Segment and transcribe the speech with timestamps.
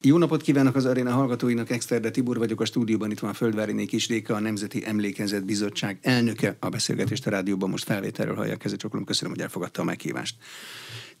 [0.00, 4.08] Jó napot kívánok az aréna hallgatóinak, Exterde Tibor vagyok, a stúdióban itt van Földvári Kis
[4.08, 6.56] Réka, a Nemzeti Emlékezet Bizottság elnöke.
[6.60, 10.36] A beszélgetést a rádióban most felvételről hallják, ezért csokolom, köszönöm, hogy elfogadta a meghívást.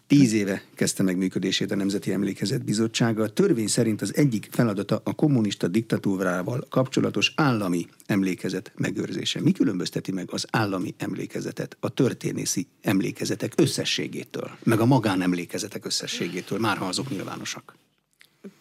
[0.06, 3.22] Tíz éve kezdte meg működését a Nemzeti Emlékezet Bizottsága.
[3.22, 9.40] A törvény szerint az egyik feladata a kommunista diktatúrával kapcsolatos állami emlékezet megőrzése.
[9.40, 16.76] Mi különbözteti meg az állami emlékezetet a történészi emlékezetek összességétől, meg a magánemlékezetek összességétől, már
[16.76, 17.76] ha azok nyilvánosak?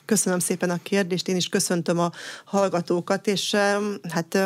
[0.06, 2.12] Köszönöm szépen a kérdést, én is köszöntöm a
[2.46, 3.56] hallgatókat, és
[4.10, 4.38] hát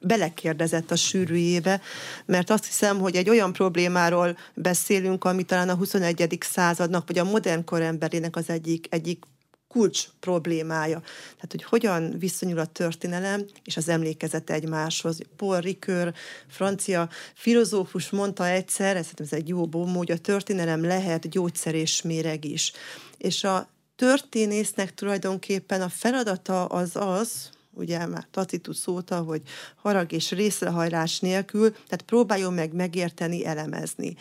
[0.00, 1.80] belekérdezett a sűrűjébe,
[2.26, 6.38] mert azt hiszem, hogy egy olyan problémáról beszélünk, ami talán a 21.
[6.40, 9.24] századnak, vagy a modern koremberének az egyik, egyik
[9.68, 11.00] kulcs problémája.
[11.34, 15.18] Tehát, hogy hogyan viszonyul a történelem és az emlékezet egymáshoz.
[15.36, 16.14] Paul Ricoeur,
[16.48, 22.02] francia filozófus mondta egyszer, ez, ez egy jó bóm, hogy a történelem lehet gyógyszer és
[22.02, 22.72] méreg is.
[23.18, 23.68] És a
[24.00, 29.42] történésznek tulajdonképpen a feladata az az, ugye már Tacitus szóta, hogy
[29.76, 34.16] harag és részrehajlás nélkül, tehát próbáljon meg megérteni, elemezni.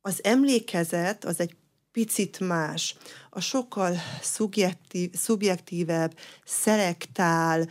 [0.00, 1.56] Az emlékezet az egy
[1.92, 2.96] picit más,
[3.30, 7.68] a sokkal szubjektív, szubjektívebb, szelektál,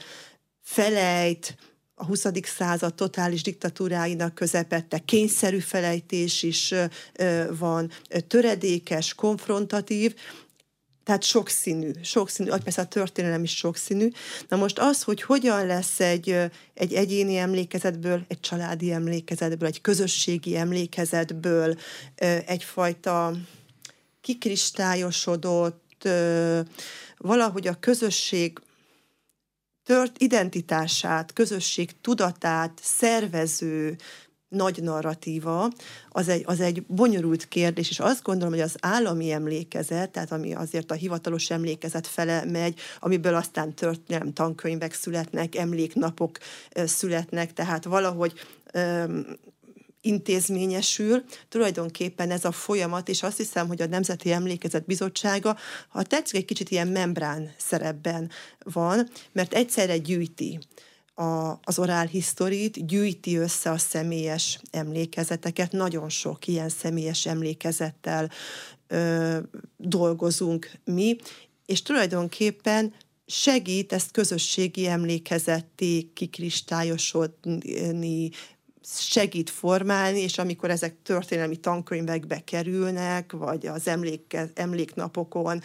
[0.62, 1.56] felejt,
[1.98, 2.26] a 20.
[2.44, 6.74] század totális diktatúráinak közepette kényszerű felejtés is
[7.58, 7.92] van,
[8.28, 10.16] töredékes, konfrontatív,
[11.06, 14.10] tehát sokszínű, sokszínű, persze a történelem is sokszínű.
[14.48, 16.36] Na most az, hogy hogyan lesz egy,
[16.74, 21.78] egy egyéni emlékezetből, egy családi emlékezetből, egy közösségi emlékezetből
[22.46, 23.34] egyfajta
[24.22, 26.08] kikristályosodott,
[27.18, 28.60] valahogy a közösség
[29.84, 33.98] tört identitását, közösség tudatát szervező,
[34.56, 35.70] nagy narratíva,
[36.10, 40.54] az egy, az egy bonyolult kérdés, és azt gondolom, hogy az állami emlékezet, tehát ami
[40.54, 46.38] azért a hivatalos emlékezet fele megy, amiből aztán történelem tankönyvek születnek, emléknapok
[46.86, 48.34] születnek, tehát valahogy
[50.06, 55.58] intézményesül, tulajdonképpen ez a folyamat, és azt hiszem, hogy a Nemzeti Emlékezet Bizottsága,
[55.88, 58.30] ha tetszik, egy kicsit ilyen membrán szerepben
[58.64, 60.60] van, mert egyszerre gyűjti
[61.16, 68.30] a, az orál historit, gyűjti össze a személyes emlékezeteket, nagyon sok ilyen személyes emlékezettel
[68.88, 69.38] ö,
[69.78, 71.16] dolgozunk mi,
[71.66, 72.94] és tulajdonképpen
[73.26, 78.30] segít ezt közösségi emlékezetté kikristályosodni,
[78.88, 85.62] segít formálni, és amikor ezek történelmi tankönyvekbe kerülnek, vagy az emléke, emléknapokon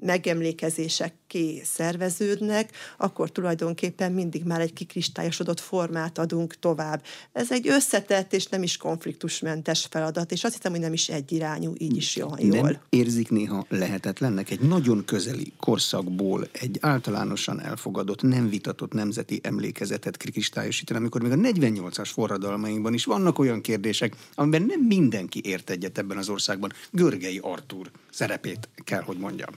[0.00, 7.02] megemlékezésekké szerveződnek, akkor tulajdonképpen mindig már egy kikristályosodott formát adunk tovább.
[7.32, 11.72] Ez egy összetett és nem is konfliktusmentes feladat, és azt hiszem, hogy nem is egyirányú,
[11.78, 12.60] így is jó, jól.
[12.60, 20.16] Nem érzik néha lehetetlennek egy nagyon közeli korszakból egy általánosan elfogadott, nem vitatott nemzeti emlékezetet
[20.16, 25.98] kristályosítani, amikor még a 48-as forradalmainkban is vannak olyan kérdések, amiben nem mindenki ért egyet
[25.98, 26.72] ebben az országban.
[26.90, 29.50] Görgei Artúr szerepét kell, hogy mondjam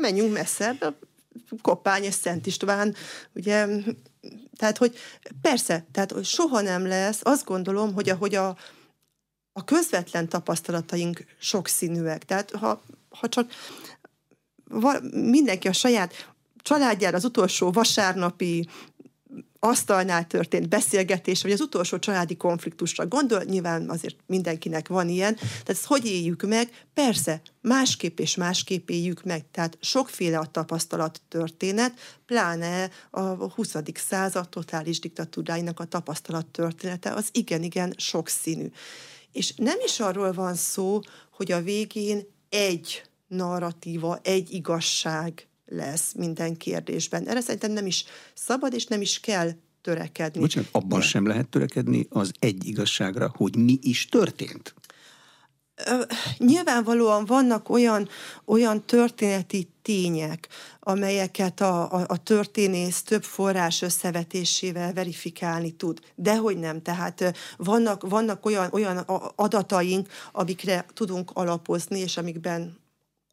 [0.00, 0.96] menjünk messzebb,
[1.62, 2.94] Koppány és Szent István,
[3.34, 3.66] ugye,
[4.56, 4.96] tehát, hogy
[5.40, 8.56] persze, tehát hogy soha nem lesz, azt gondolom, hogy ahogy a,
[9.52, 13.50] a közvetlen tapasztalataink sokszínűek, tehát ha, ha csak
[15.10, 18.68] mindenki a saját családjára az utolsó vasárnapi
[19.60, 25.68] asztalnál történt beszélgetés, vagy az utolsó családi konfliktusra gondol, nyilván azért mindenkinek van ilyen, tehát
[25.68, 26.86] ezt hogy éljük meg?
[26.94, 33.74] Persze, másképp és másképp éljük meg, tehát sokféle a tapasztalat történet, pláne a 20.
[33.94, 38.70] század totális diktatúráinak a tapasztalat története, az igen-igen sokszínű.
[39.32, 41.00] És nem is arról van szó,
[41.32, 47.28] hogy a végén egy narratíva, egy igazság lesz minden kérdésben.
[47.28, 49.50] Erre szerintem nem is szabad, és nem is kell
[49.82, 50.40] törekedni.
[50.40, 51.04] Bocsánat, abban De.
[51.04, 54.74] sem lehet törekedni az egy igazságra, hogy mi is történt?
[56.38, 58.08] Nyilvánvalóan vannak olyan,
[58.44, 60.48] olyan történeti tények,
[60.80, 66.00] amelyeket a, a, a történész több forrás összevetésével verifikálni tud.
[66.14, 66.82] Dehogy nem.
[66.82, 68.96] Tehát vannak, vannak olyan, olyan
[69.36, 72.76] adataink, amikre tudunk alapozni, és amikben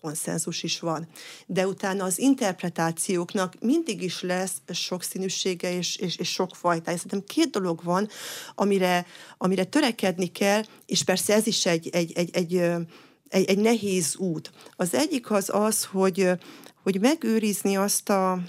[0.06, 1.08] konszenzus is van.
[1.46, 6.92] De utána az interpretációknak mindig is lesz sokszínűsége és, és, és sok fajta.
[6.92, 8.10] Szerintem két dolog van,
[8.56, 9.06] amire,
[9.38, 12.56] amire törekedni kell, és persze ez is egy, egy, egy, egy,
[13.30, 14.52] egy, egy nehéz út.
[14.76, 16.30] Az egyik az az, hogy,
[16.84, 18.40] hogy megőrizni azt a,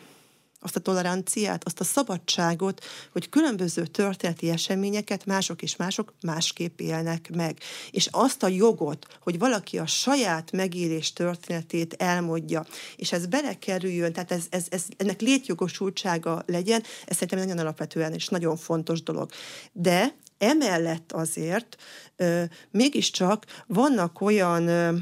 [0.67, 7.31] azt a toleranciát, azt a szabadságot, hogy különböző történeti eseményeket mások és mások másképp élnek
[7.35, 7.59] meg.
[7.91, 12.67] És azt a jogot, hogy valaki a saját megélés történetét elmondja,
[12.97, 18.29] és ez belekerüljön, tehát ez, ez, ez, ennek létjogosultsága legyen, ez szerintem nagyon alapvetően és
[18.29, 19.31] nagyon fontos dolog.
[19.73, 21.77] De emellett azért
[22.17, 24.97] ö, mégiscsak vannak olyan ö,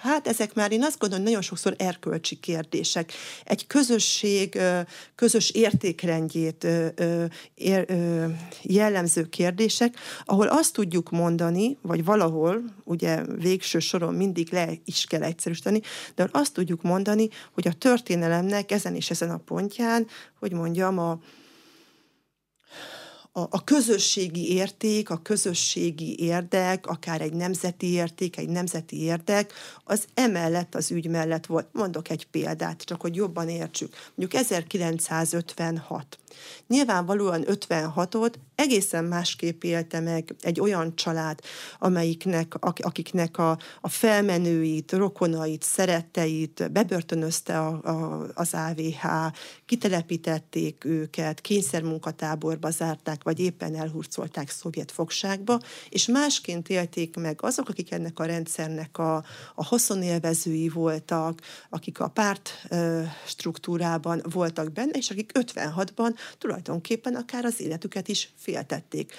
[0.00, 3.12] Hát ezek már én azt gondolom, nagyon sokszor erkölcsi kérdések.
[3.44, 4.60] Egy közösség
[5.14, 6.66] közös értékrendjét
[8.62, 9.94] jellemző kérdések,
[10.24, 15.80] ahol azt tudjuk mondani, vagy valahol, ugye végső soron mindig le is kell egyszerűsíteni,
[16.14, 20.06] de azt tudjuk mondani, hogy a történelemnek ezen és ezen a pontján,
[20.38, 21.18] hogy mondjam, a,
[23.32, 29.52] a, a közösségi érték, a közösségi érdek, akár egy nemzeti érték, egy nemzeti érdek,
[29.84, 31.66] az emellett az ügy mellett volt.
[31.72, 33.94] Mondok egy példát, csak hogy jobban értsük.
[34.14, 36.18] Mondjuk 1956.
[36.66, 41.40] Nyilvánvalóan 56-ot egészen másképp élte meg egy olyan család,
[41.78, 49.06] amelyiknek, akiknek a, a felmenőit, rokonait, szeretteit bebörtönözte a, a, az AVH,
[49.66, 57.90] kitelepítették őket, kényszermunkatáborba zárták, vagy éppen elhurcolták szovjet fogságba, és másként élték meg azok, akik
[57.90, 59.14] ennek a rendszernek a,
[59.54, 61.40] a haszonélvezői voltak,
[61.70, 68.32] akik a párt ö, struktúrában voltak benne, és akik 56-ban tulajdonképpen akár az életüket is
[68.50, 69.12] féltették.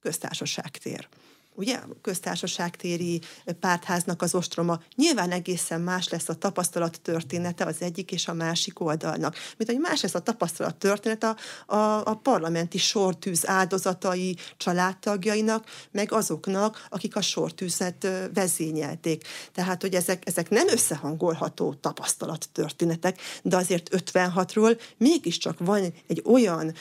[0.00, 1.08] Köztársaságtér
[1.54, 3.20] ugye, köztársaságtéri
[3.60, 4.80] pártháznak az ostroma.
[4.96, 9.36] Nyilván egészen más lesz a tapasztalat története az egyik és a másik oldalnak.
[9.56, 11.36] Mint hogy más lesz a tapasztalat történet a,
[11.74, 19.26] a, a parlamenti sortűz áldozatai családtagjainak, meg azoknak, akik a sortűzet vezényelték.
[19.52, 26.74] Tehát, hogy ezek, ezek nem összehangolható tapasztalat történetek, de azért 56-ról mégiscsak van egy olyan,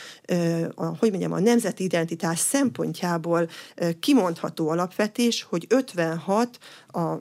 [0.75, 3.49] a, hogy mondjam, a nemzeti identitás szempontjából
[3.99, 7.13] kimondható alapvetés, hogy 56 a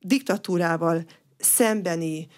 [0.00, 1.04] diktatúrával
[1.38, 2.28] szembeni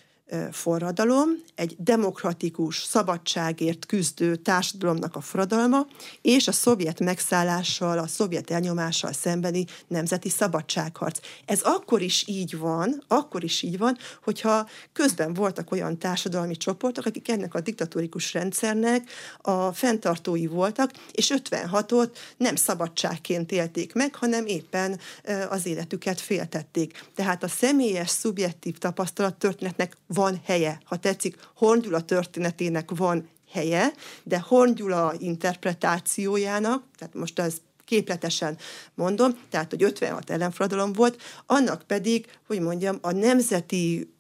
[0.51, 5.87] forradalom, egy demokratikus, szabadságért küzdő társadalomnak a forradalma,
[6.21, 11.19] és a szovjet megszállással, a szovjet elnyomással szembeni nemzeti szabadságharc.
[11.45, 17.07] Ez akkor is így van, akkor is így van, hogyha közben voltak olyan társadalmi csoportok,
[17.07, 24.47] akik ennek a diktatórikus rendszernek a fenntartói voltak, és 56-ot nem szabadságként élték meg, hanem
[24.47, 25.01] éppen
[25.49, 27.05] az életüket féltették.
[27.15, 30.81] Tehát a személyes, szubjektív tapasztalat történetnek van helye.
[30.85, 33.93] Ha tetszik, Horngyula történetének van helye,
[34.23, 37.55] de Horngyula interpretációjának, tehát most ez
[37.85, 38.59] képletesen
[38.95, 44.15] mondom, tehát hogy 56 ellenforradalom volt, annak pedig, hogy mondjam, a nemzeti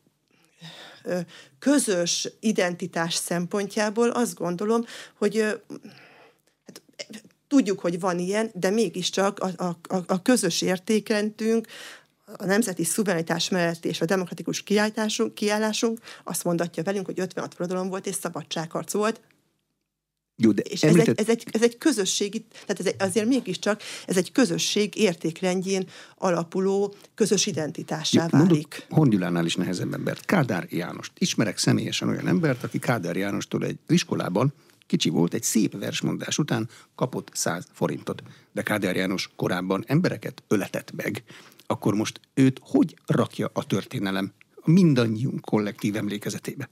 [1.58, 4.84] közös identitás szempontjából azt gondolom,
[5.18, 5.36] hogy
[6.66, 6.82] hát,
[7.48, 11.66] tudjuk, hogy van ilyen, de mégiscsak a, a, a közös értékrendünk,
[12.36, 17.88] a nemzeti szuverenitás mellett és a demokratikus kiállásunk, kiállásunk azt mondatja velünk, hogy 56 forradalom
[17.88, 19.20] volt és szabadságharc volt,
[20.36, 21.20] jó, de és említett...
[21.20, 24.96] ez, egy, ez, egy, ez egy közösségi, tehát ez egy, azért mégiscsak ez egy közösség
[24.96, 25.88] értékrendjén
[26.18, 28.86] alapuló közös identitássá Jó, válik.
[28.90, 30.24] Hongyulánál is nehezebb embert.
[30.24, 31.12] Kádár Jánost.
[31.18, 34.52] Ismerek személyesen olyan embert, aki Kádár Jánostól egy iskolában
[34.86, 38.22] kicsi volt, egy szép versmondás után kapott 100 forintot.
[38.52, 41.22] De Kádár János korábban embereket öletett meg
[41.66, 46.70] akkor most őt hogy rakja a történelem a mindannyiunk kollektív emlékezetébe?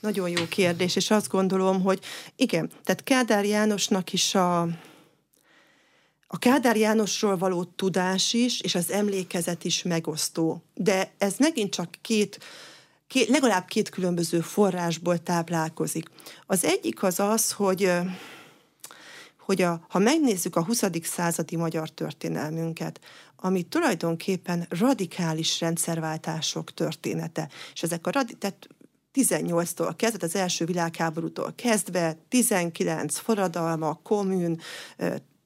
[0.00, 2.00] Nagyon jó kérdés, és azt gondolom, hogy
[2.36, 4.60] igen, tehát Kádár Jánosnak is a,
[6.26, 10.62] a Kádár Jánosról való tudás is, és az emlékezet is megosztó.
[10.74, 12.38] De ez megint csak két,
[13.06, 16.08] két legalább két különböző forrásból táplálkozik.
[16.46, 17.90] Az egyik az az, hogy
[19.46, 20.82] hogy a, ha megnézzük a 20.
[21.02, 23.00] századi magyar történelmünket,
[23.36, 27.48] ami tulajdonképpen radikális rendszerváltások története.
[27.72, 28.68] És ezek a radi- tehát
[29.14, 34.60] 18-tól kezdve, az első világháborútól kezdve, 19 forradalma, kommun,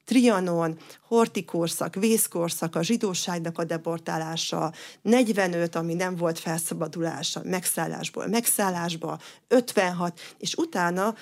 [0.05, 0.77] Trianon,
[1.07, 10.53] hortikorszak, vészkorszak, a zsidóságnak a deportálása, 45, ami nem volt felszabadulása, megszállásból megszállásba, 56, és
[10.55, 11.15] utána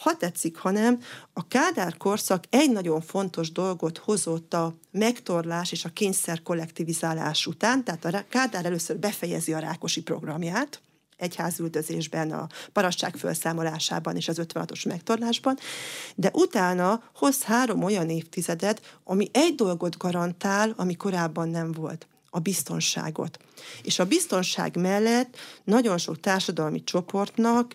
[0.00, 1.00] ha tetszik, hanem
[1.32, 7.84] a Kádár korszak egy nagyon fontos dolgot hozott a megtorlás és a kényszer kollektivizálás után,
[7.84, 10.80] tehát a Kádár először befejezi a Rákosi programját,
[11.16, 15.56] egyházüldözésben, a parasság felszámolásában és az 56-os megtorlásban,
[16.14, 22.38] de utána hoz három olyan évtizedet, ami egy dolgot garantál, ami korábban nem volt a
[22.38, 23.38] biztonságot.
[23.82, 27.74] És a biztonság mellett nagyon sok társadalmi csoportnak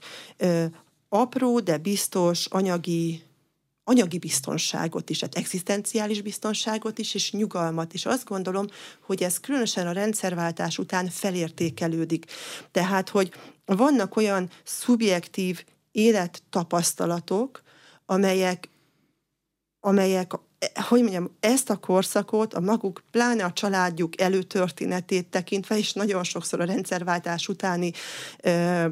[1.13, 3.23] apró, de biztos anyagi
[3.83, 8.05] anyagi biztonságot is, tehát egzisztenciális biztonságot is, és nyugalmat is.
[8.05, 8.65] Azt gondolom,
[9.05, 12.25] hogy ez különösen a rendszerváltás után felértékelődik.
[12.71, 13.31] Tehát, hogy
[13.65, 17.61] vannak olyan szubjektív élettapasztalatok,
[18.05, 18.69] amelyek,
[19.79, 20.31] amelyek
[20.87, 26.59] hogy mondjam, ezt a korszakot a maguk, pláne a családjuk előtörténetét tekintve, és nagyon sokszor
[26.59, 27.91] a rendszerváltás utáni
[28.41, 28.85] ö,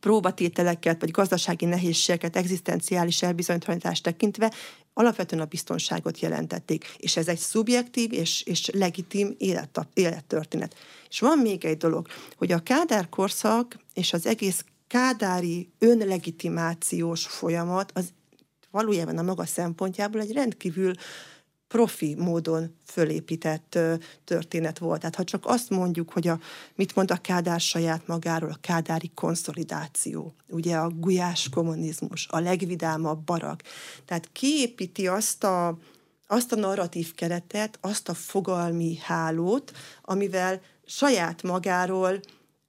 [0.00, 4.52] próbatételeket, vagy gazdasági nehézségeket, egzisztenciális elbizonytalanítást tekintve
[4.94, 6.94] alapvetően a biztonságot jelentették.
[6.96, 10.74] És ez egy szubjektív és, és legitim élet, élettörténet.
[11.08, 17.90] És van még egy dolog, hogy a Kádár korszak és az egész kádári önlegitimációs folyamat
[17.94, 18.12] az
[18.70, 20.92] valójában a maga szempontjából egy rendkívül
[21.68, 23.78] profi módon fölépített
[24.24, 25.00] történet volt.
[25.00, 26.38] Tehát ha csak azt mondjuk, hogy a,
[26.74, 33.24] mit mond a Kádár saját magáról, a kádári konszolidáció, ugye a gulyás kommunizmus, a legvidámabb
[33.24, 33.62] barak.
[34.04, 35.78] Tehát kiépíti azt a,
[36.26, 42.20] azt a narratív keretet, azt a fogalmi hálót, amivel saját magáról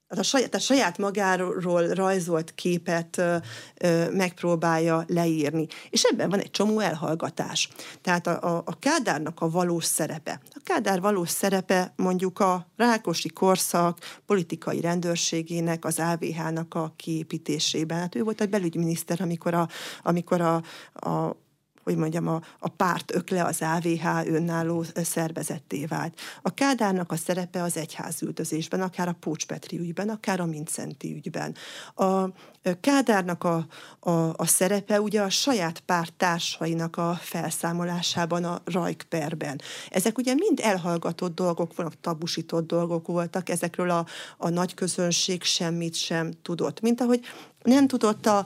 [0.07, 3.35] a saját, a saját magáról rajzolt képet ö,
[3.81, 5.67] ö, megpróbálja leírni.
[5.89, 7.69] És ebben van egy csomó elhallgatás.
[8.01, 10.39] Tehát a, a, a Kádárnak a valós szerepe.
[10.49, 17.99] A Kádár valós szerepe mondjuk a Rákosi korszak politikai rendőrségének, az AVH-nak a kiépítésében.
[17.99, 19.67] Hát ő volt egy belügyminiszter, amikor a,
[20.03, 20.55] amikor a,
[20.93, 21.45] a
[21.87, 26.19] hogy mondjam, a, a párt ökle az AVH önálló szervezetté vált.
[26.41, 31.55] A Kádárnak a szerepe az egyházüldözésben, akár a Pócspetri ügyben, akár a Mincenti ügyben.
[31.95, 32.25] A
[32.81, 33.65] Kádárnak a,
[33.99, 39.61] a, a szerepe ugye a saját párt társainak a felszámolásában, a Rajkperben.
[39.89, 44.05] Ezek ugye mind elhallgatott dolgok vannak, tabusított dolgok voltak, ezekről a,
[44.37, 46.81] a nagy közönség semmit sem tudott.
[46.81, 47.19] Mint ahogy
[47.63, 48.45] nem tudott a,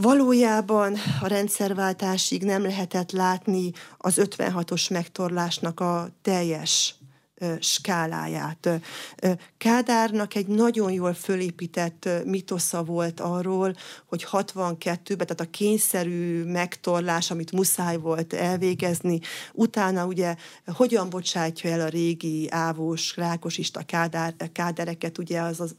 [0.00, 6.94] Valójában a rendszerváltásig nem lehetett látni az 56-os megtorlásnak a teljes
[7.60, 8.68] skáláját.
[9.56, 13.74] Kádárnak egy nagyon jól fölépített mitosza volt arról,
[14.06, 19.20] hogy 62-ben, tehát a kényszerű megtorlás, amit muszáj volt elvégezni,
[19.52, 20.36] utána ugye
[20.66, 25.74] hogyan bocsátja el a régi ávós, rákosista kádár, kádereket, ugye az, az,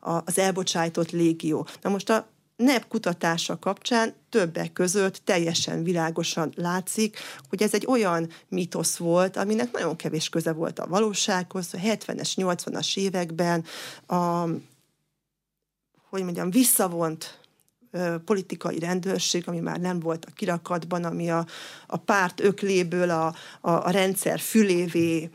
[0.00, 1.66] a, az elbocsájtott légió.
[1.82, 7.18] Na most a NEP kutatása kapcsán többek között teljesen világosan látszik,
[7.48, 11.68] hogy ez egy olyan mitosz volt, aminek nagyon kevés köze volt a valósághoz.
[11.72, 13.64] A 70-es, 80-as években
[14.06, 14.44] a,
[16.10, 17.43] hogy mondjam, visszavont
[18.24, 21.46] politikai rendőrség, ami már nem volt a kirakatban, ami a,
[21.86, 25.30] a párt ökléből a, a, a rendszer fülévé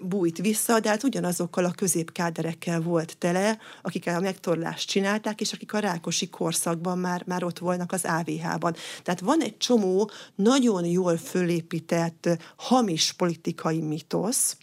[0.00, 5.72] bújt vissza, de hát ugyanazokkal a középkáderekkel volt tele, akik a megtorlást csinálták, és akik
[5.72, 8.74] a rákosi korszakban már, már ott volnak az AVH-ban.
[9.02, 14.56] Tehát van egy csomó nagyon jól fölépített hamis politikai mitosz,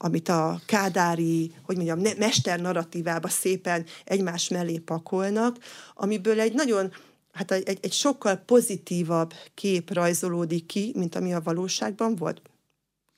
[0.00, 5.56] amit a kádári, hogy mondjam, mester narratívába szépen egymás mellé pakolnak,
[5.94, 6.92] amiből egy nagyon
[7.32, 12.42] hát egy, egy sokkal pozitívabb kép rajzolódik ki, mint ami a valóságban volt.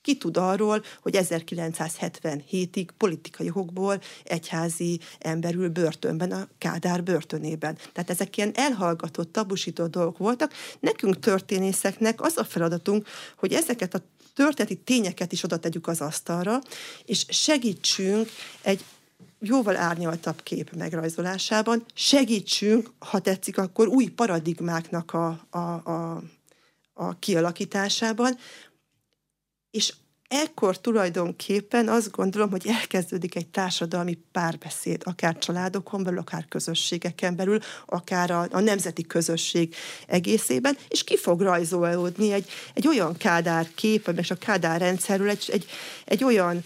[0.01, 7.77] Ki tud arról, hogy 1977-ig politikai okokból egyházi emberül börtönben, a Kádár börtönében.
[7.93, 10.53] Tehát ezek ilyen elhallgatott, tabusított dolgok voltak.
[10.79, 13.07] Nekünk történészeknek az a feladatunk,
[13.37, 14.01] hogy ezeket a
[14.33, 16.61] történeti tényeket is oda tegyük az asztalra,
[17.05, 18.29] és segítsünk
[18.61, 18.83] egy
[19.39, 26.23] jóval árnyaltabb kép megrajzolásában, segítsünk, ha tetszik, akkor új paradigmáknak a, a, a,
[26.93, 28.37] a kialakításában,
[29.71, 29.93] és
[30.31, 37.59] ekkor tulajdonképpen azt gondolom, hogy elkezdődik egy társadalmi párbeszéd, akár családokon belül, akár közösségeken belül,
[37.85, 39.75] akár a, a nemzeti közösség
[40.07, 45.49] egészében, és ki fog rajzolódni egy, egy olyan kádár kép, és a kádár rendszerről egy,
[45.51, 45.65] egy,
[46.05, 46.63] egy olyan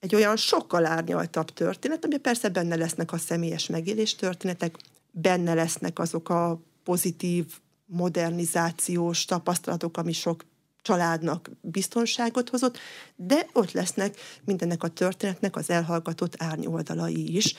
[0.00, 4.76] egy olyan sokkal árnyaltabb történet, ami persze benne lesznek a személyes megélés történetek,
[5.10, 7.44] benne lesznek azok a pozitív
[7.86, 10.44] modernizációs tapasztalatok, ami sok
[10.88, 12.78] családnak biztonságot hozott,
[13.16, 17.54] de ott lesznek mindennek a történetnek az elhallgatott árnyoldalai is,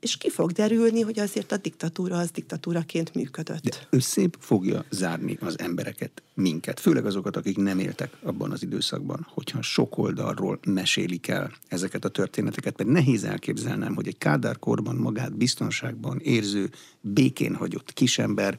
[0.00, 3.62] és ki fog derülni, hogy azért a diktatúra az diktatúraként működött.
[3.62, 9.26] De összép fogja zárni az embereket, minket, főleg azokat, akik nem éltek abban az időszakban,
[9.34, 15.36] hogyha sok oldalról mesélik el ezeket a történeteket, mert nehéz elképzelnem, hogy egy kádárkorban magát
[15.36, 16.70] biztonságban érző,
[17.00, 18.58] békén hagyott kisember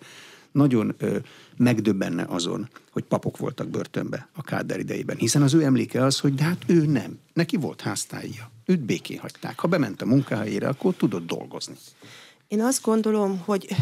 [0.51, 1.17] nagyon ö,
[1.57, 5.17] megdöbbenne azon, hogy papok voltak börtönbe a Kádár idejében.
[5.17, 7.19] Hiszen az ő emléke az, hogy de hát ő nem.
[7.33, 8.51] Neki volt háztája.
[8.65, 9.59] Őt békén hagyták.
[9.59, 11.75] Ha bement a munkahelyére, akkor tudott dolgozni.
[12.47, 13.75] Én azt gondolom, hogy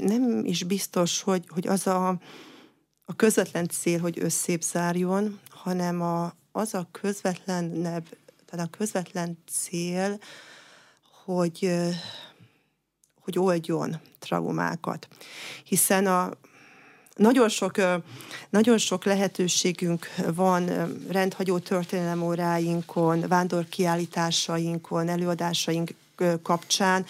[0.00, 2.08] nem is biztos, hogy, hogy az a,
[3.04, 8.04] a közvetlen cél, hogy összép zárjon, hanem a, az a közvetlenebb,
[8.46, 10.18] tehát a közvetlen cél,
[11.24, 11.70] hogy,
[13.20, 15.08] hogy oldjon traumákat.
[15.64, 16.30] Hiszen a,
[17.16, 17.74] nagyon sok,
[18.50, 20.70] nagyon sok lehetőségünk van
[21.10, 25.94] rendhagyó történelemóráinkon, vándorkiállításainkon, előadásaink
[26.42, 27.04] kapcsán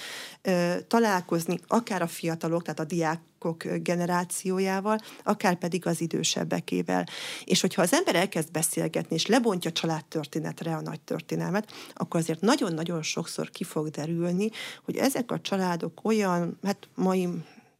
[0.88, 7.06] találkozni akár a fiatalok, tehát a diákok generációjával, akár pedig az idősebbekével.
[7.44, 13.02] És hogyha az ember elkezd beszélgetni, és lebontja családtörténetre a nagy történelmet, akkor azért nagyon-nagyon
[13.02, 14.50] sokszor ki fog derülni,
[14.84, 17.28] hogy ezek a családok olyan, hát mai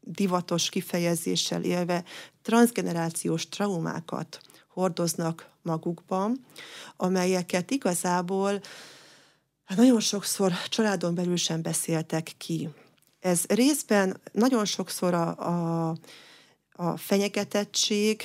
[0.07, 2.05] divatos kifejezéssel élve
[2.43, 6.45] transgenerációs traumákat hordoznak magukban,
[6.97, 8.61] amelyeket igazából
[9.65, 12.69] hát nagyon sokszor családon belül sem beszéltek ki.
[13.21, 15.97] Ez részben nagyon sokszor a, a,
[16.73, 18.23] a fenyegetettség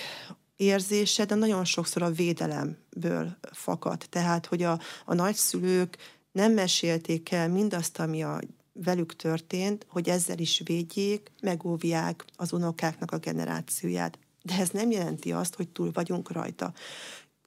[0.55, 4.05] érzése, de nagyon sokszor a védelemből fakad.
[4.09, 5.97] Tehát, hogy a, a nagyszülők
[6.31, 8.39] nem mesélték el mindazt, ami a
[8.73, 14.19] velük történt, hogy ezzel is védjék, megóvják az unokáknak a generációját.
[14.43, 16.73] De ez nem jelenti azt, hogy túl vagyunk rajta.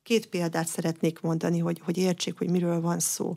[0.03, 3.37] Két példát szeretnék mondani, hogy, hogy értsék, hogy miről van szó.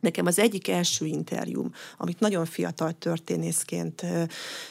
[0.00, 4.22] Nekem az egyik első interjúm, amit nagyon fiatal történészként ö,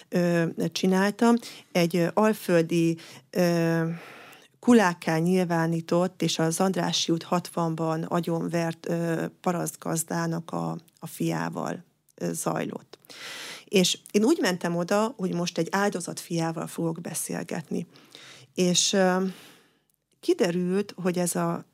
[0.09, 1.35] ö, csináltam,
[1.71, 2.97] egy alföldi
[3.29, 3.89] ö,
[4.59, 11.87] kulákán nyilvánított, és az Andrássy út 60-ban agyonvert ö, parasztgazdának a, a fiával
[12.31, 12.97] zajlott.
[13.65, 17.87] És én úgy mentem oda, hogy most egy áldozat fiával fogok beszélgetni.
[18.55, 18.97] És
[20.19, 21.65] kiderült, hogy ez a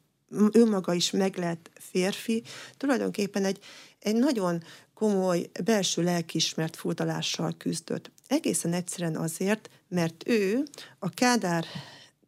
[0.51, 2.43] ő maga is meglett férfi,
[2.77, 3.59] tulajdonképpen egy,
[3.99, 8.11] egy nagyon komoly belső lelkismert furdalással küzdött.
[8.27, 10.63] Egészen egyszerűen azért, mert ő
[10.99, 11.65] a Kádár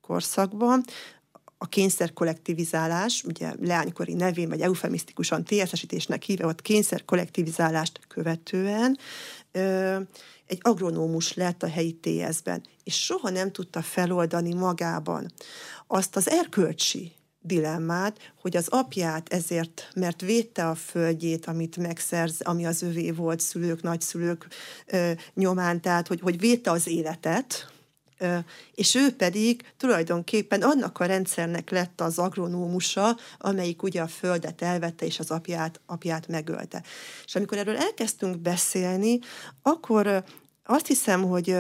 [0.02, 0.84] korszakban
[1.58, 8.98] a kényszer kollektivizálás, ugye leánykori nevén, vagy eufemisztikusan TSS-ítésnek hívott kényszer kollektivizálást követően
[9.52, 10.00] ö,
[10.46, 15.32] egy agronómus lett a helyi TS-ben, és soha nem tudta feloldani magában
[15.88, 22.66] azt az erkölcsi dilemmát, hogy az apját ezért, mert védte a földjét, amit megszerz, ami
[22.66, 24.48] az övé volt szülők, nagyszülők
[24.86, 27.72] ö, nyomán, tehát hogy, hogy védte az életet,
[28.74, 35.06] és ő pedig tulajdonképpen annak a rendszernek lett az agronómusa, amelyik ugye a földet elvette,
[35.06, 36.84] és az apját, apját megölte.
[37.26, 39.20] És amikor erről elkezdtünk beszélni,
[39.62, 40.24] akkor
[40.64, 41.56] azt hiszem, hogy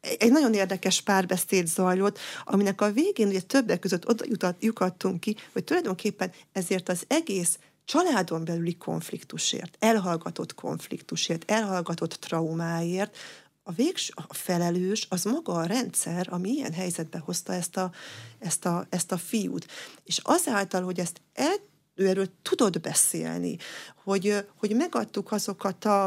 [0.00, 5.64] egy nagyon érdekes párbeszéd zajlott, aminek a végén ugye többek között oda jutottunk ki, hogy
[5.64, 13.16] tulajdonképpen ezért az egész családon belüli konfliktusért, elhallgatott konfliktusért, elhallgatott traumáért
[13.68, 17.92] a végs, a felelős az maga a rendszer, ami ilyen helyzetbe hozta ezt a,
[18.38, 19.66] ezt a, ezt a fiút.
[20.04, 21.56] És azáltal, hogy ezt el,
[21.94, 23.56] erről tudod beszélni,
[24.04, 26.04] hogy, hogy megadtuk azokat a,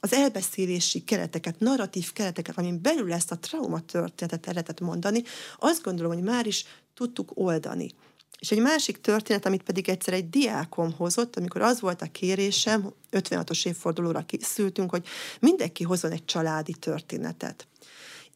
[0.00, 5.22] az elbeszélési kereteket, narratív kereteket, amin belül ezt a trauma történetet el lehetett mondani,
[5.58, 7.90] azt gondolom, hogy már is tudtuk oldani.
[8.38, 12.92] És egy másik történet, amit pedig egyszer egy diákom hozott, amikor az volt a kérésem,
[13.12, 15.06] 56-os évfordulóra készültünk, hogy
[15.40, 17.66] mindenki hozzon egy családi történetet.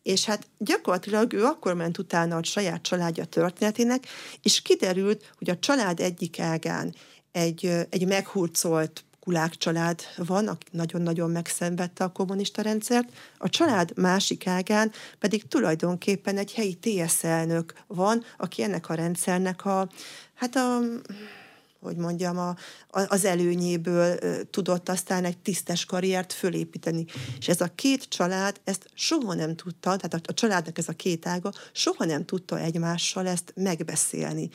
[0.03, 4.07] És hát gyakorlatilag ő akkor ment utána a saját családja történetének,
[4.43, 6.95] és kiderült, hogy a család egyik ágán
[7.33, 14.47] egy, egy meghurcolt kulák család van, aki nagyon-nagyon megszenvedte a kommunista rendszert, a család másik
[14.47, 19.89] ágán pedig tulajdonképpen egy helyi TSZ elnök van, aki ennek a rendszernek a,
[20.35, 20.79] hát a
[21.81, 22.57] hogy mondjam, a,
[22.91, 24.19] az előnyéből
[24.51, 27.05] tudott aztán egy tisztes karriert fölépíteni.
[27.39, 30.93] És ez a két család ezt soha nem tudta, tehát a, a családnak ez a
[30.93, 34.51] két ága soha nem tudta egymással ezt megbeszélni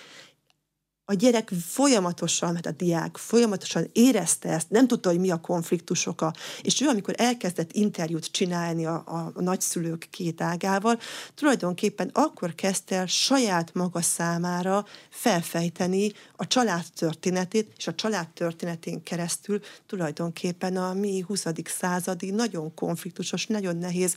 [1.07, 6.33] a gyerek folyamatosan, mert a diák folyamatosan érezte ezt, nem tudta, hogy mi a konfliktusoka,
[6.61, 10.99] és ő, amikor elkezdett interjút csinálni a, a nagyszülők két ágával,
[11.35, 19.03] tulajdonképpen akkor kezdte el saját maga számára felfejteni a család történetét, és a család történetén
[19.03, 21.45] keresztül tulajdonképpen a mi 20.
[21.65, 24.15] századi nagyon konfliktusos, nagyon nehéz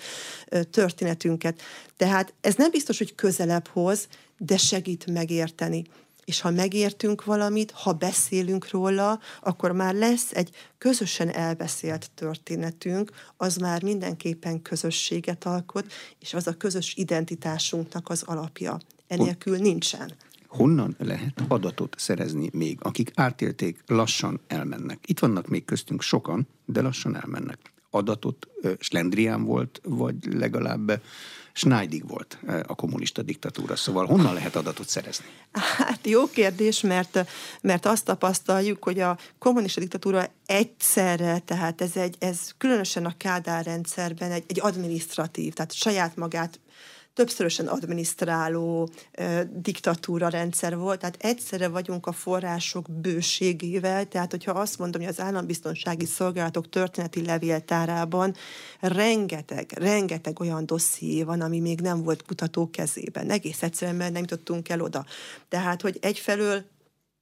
[0.70, 1.60] történetünket.
[1.96, 5.84] Tehát ez nem biztos, hogy közelebb hoz, de segít megérteni
[6.28, 13.56] és ha megértünk valamit, ha beszélünk róla, akkor már lesz egy közösen elbeszélt történetünk, az
[13.56, 18.78] már mindenképpen közösséget alkot, és az a közös identitásunknak az alapja.
[19.06, 20.12] Enélkül nincsen.
[20.46, 24.98] honnan lehet adatot szerezni még, akik átélték, lassan elmennek.
[25.06, 27.72] Itt vannak még köztünk sokan, de lassan elmennek.
[27.90, 31.02] Adatot slendrián volt, vagy legalább
[31.58, 35.24] Schneidig volt a kommunista diktatúra, szóval honnan lehet adatot szerezni?
[35.52, 37.28] Hát jó kérdés, mert,
[37.60, 43.64] mert azt tapasztaljuk, hogy a kommunista diktatúra egyszerre, tehát ez, egy, ez különösen a Kádár
[43.64, 46.60] rendszerben egy, egy administratív, tehát saját magát
[47.18, 48.88] többszörösen adminisztráló
[49.52, 55.20] diktatúra rendszer volt, tehát egyszerre vagyunk a források bőségével, tehát hogyha azt mondom, hogy az
[55.20, 58.34] állambiztonsági szolgálatok történeti levéltárában
[58.80, 63.30] rengeteg, rengeteg olyan dosszié van, ami még nem volt kutató kezében.
[63.30, 65.04] Egész egyszerűen, mert nem jutottunk el oda.
[65.48, 66.64] Tehát, hogy egyfelől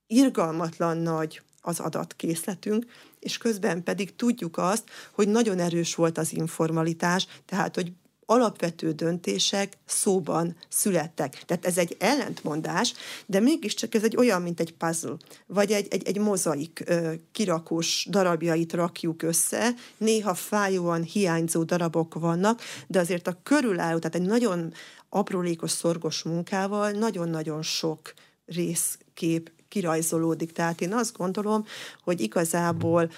[0.06, 2.86] irgalmatlan nagy az adatkészletünk,
[3.20, 7.92] és közben pedig tudjuk azt, hogy nagyon erős volt az informalitás, tehát hogy
[8.26, 11.42] alapvető döntések szóban születtek.
[11.44, 12.92] Tehát ez egy ellentmondás,
[13.26, 16.84] de mégiscsak ez egy olyan, mint egy puzzle, vagy egy, egy, egy mozaik
[17.32, 24.26] kirakós darabjait rakjuk össze, néha fájóan hiányzó darabok vannak, de azért a körülálló, tehát egy
[24.26, 24.72] nagyon
[25.08, 28.14] aprólékos, szorgos munkával nagyon-nagyon sok
[28.46, 30.52] részkép kirajzolódik.
[30.52, 31.64] Tehát én azt gondolom,
[32.04, 33.10] hogy igazából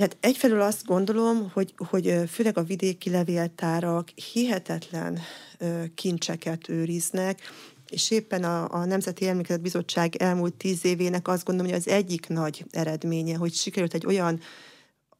[0.00, 5.18] tehát egyfelől azt gondolom, hogy, hogy főleg a vidéki levéltárak hihetetlen
[5.94, 7.40] kincseket őriznek,
[7.88, 12.28] és éppen a, a Nemzeti Emlékezet Bizottság elmúlt tíz évének azt gondolom, hogy az egyik
[12.28, 14.40] nagy eredménye, hogy sikerült egy olyan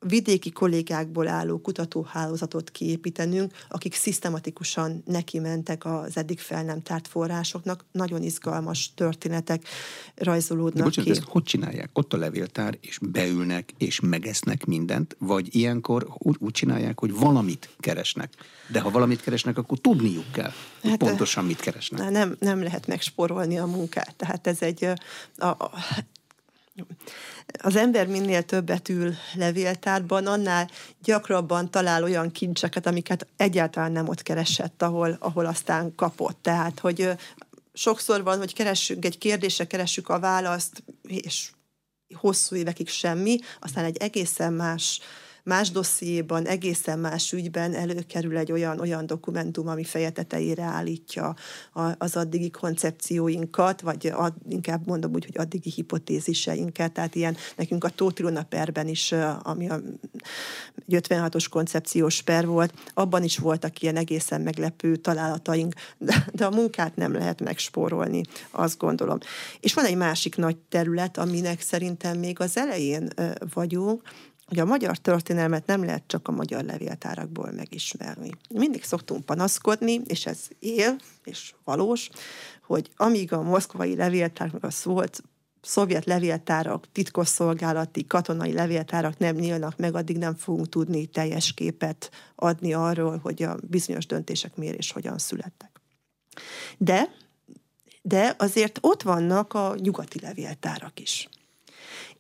[0.07, 7.85] vidéki kollégákból álló kutatóhálózatot kiépítenünk, akik szisztematikusan neki mentek az eddig fel nem tárt forrásoknak.
[7.93, 9.63] Nagyon izgalmas történetek
[10.15, 11.19] rajzolódnak De bocsánat, ki.
[11.19, 11.91] Ezt hogy csinálják?
[11.93, 17.71] Ott a levéltár, és beülnek, és megesznek mindent, vagy ilyenkor úgy, úgy csinálják, hogy valamit
[17.79, 18.33] keresnek.
[18.69, 22.11] De ha valamit keresnek, akkor tudniuk kell, hát, pontosan mit keresnek.
[22.11, 24.15] Nem, nem lehet megsporolni a munkát.
[24.17, 24.85] Tehát ez egy
[25.37, 25.71] a, a,
[27.63, 30.71] az ember minél többet ül levéltárban, annál
[31.03, 36.39] gyakrabban talál olyan kincseket, amiket egyáltalán nem ott keresett, ahol, ahol aztán kapott.
[36.43, 37.11] Tehát, hogy
[37.73, 41.51] sokszor van, hogy keressünk egy kérdésre, keressük a választ, és
[42.15, 45.01] hosszú évekig semmi, aztán egy egészen más
[45.45, 51.35] más dossziéban, egészen más ügyben előkerül egy olyan, olyan dokumentum, ami feje tetejére állítja
[51.99, 57.89] az addigi koncepcióinkat, vagy ad, inkább mondom úgy, hogy addigi hipotéziseinket, tehát ilyen nekünk a
[57.89, 59.81] Tóth perben is, ami a
[60.91, 66.97] 56-os koncepciós per volt, abban is voltak ilyen egészen meglepő találataink, de, de a munkát
[66.97, 69.19] nem lehet megspórolni, azt gondolom.
[69.61, 73.09] És van egy másik nagy terület, aminek szerintem még az elején
[73.55, 74.03] vagyunk,
[74.51, 78.31] hogy a magyar történelmet nem lehet csak a magyar levéltárakból megismerni.
[78.55, 82.11] Mindig szoktunk panaszkodni, és ez él, és valós,
[82.63, 85.23] hogy amíg a moszkvai levéltár, meg a szólt
[85.61, 92.73] szovjet levéltárak, titkosszolgálati, katonai levéltárak nem nyílnak meg, addig nem fogunk tudni teljes képet adni
[92.73, 95.81] arról, hogy a bizonyos döntések miért és hogyan születtek.
[96.79, 97.09] De,
[98.03, 101.29] de azért ott vannak a nyugati levéltárak is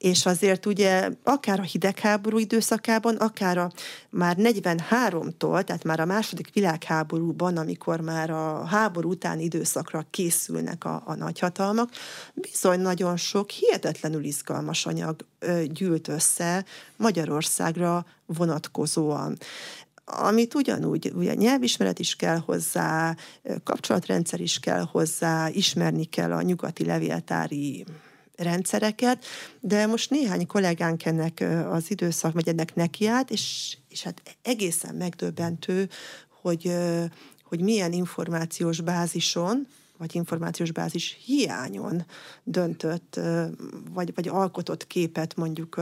[0.01, 3.71] és azért ugye akár a hidegháború időszakában, akár a
[4.11, 11.03] már 43-tól, tehát már a második világháborúban, amikor már a háború utáni időszakra készülnek a,
[11.07, 11.91] a nagyhatalmak,
[12.35, 16.65] bizony nagyon sok hihetetlenül izgalmas anyag ö, gyűlt össze
[16.97, 19.37] Magyarországra vonatkozóan.
[20.05, 23.17] Amit ugyanúgy, ugye nyelvismeret is kell hozzá,
[23.65, 27.85] kapcsolatrendszer is kell hozzá, ismerni kell a nyugati levéltári
[28.43, 29.25] rendszereket,
[29.61, 35.89] de most néhány kollégánk ennek az időszak, vagy ennek nekiállt, és, és hát egészen megdöbbentő,
[36.41, 36.73] hogy,
[37.45, 39.67] hogy milyen információs bázison,
[40.01, 42.05] vagy információs bázis hiányon
[42.45, 43.21] döntött,
[43.93, 45.81] vagy, vagy alkotott képet mondjuk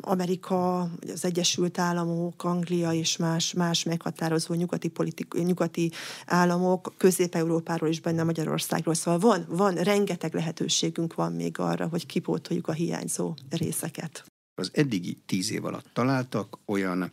[0.00, 0.80] Amerika,
[1.12, 5.92] az Egyesült Államok, Anglia és más, más meghatározó nyugati, politik, nyugati
[6.26, 8.94] államok, Közép-Európáról is benne Magyarországról.
[8.94, 14.24] Szóval van, van, rengeteg lehetőségünk van még arra, hogy kipótoljuk a hiányzó részeket.
[14.54, 17.12] Az eddigi tíz év alatt találtak olyan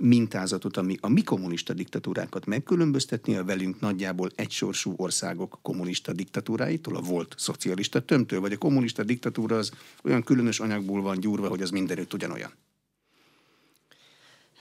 [0.00, 7.00] mintázatot, ami a mi kommunista diktatúrákat megkülönböztetni a velünk nagyjából egysorsú országok kommunista diktatúráitól, a
[7.00, 9.72] volt szocialista tömtől, vagy a kommunista diktatúra az
[10.04, 12.52] olyan különös anyagból van gyúrva, hogy az mindenütt ugyanolyan?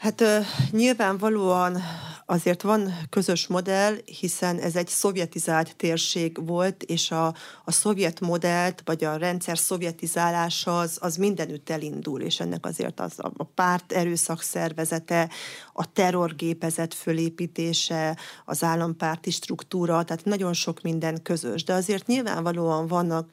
[0.02, 0.24] Hát
[0.72, 1.78] nyilvánvalóan
[2.26, 7.26] azért van közös modell, hiszen ez egy szovjetizált térség volt, és a,
[7.66, 13.14] a szovjet modellt, vagy a rendszer szovjetizálása az, az mindenütt elindul, és ennek azért az
[13.18, 15.30] a, a párt erőszak szervezete,
[15.74, 21.64] a terrorgépezet fölépítése, az állampárti struktúra, tehát nagyon sok minden közös.
[21.64, 23.30] De azért nyilvánvalóan vannak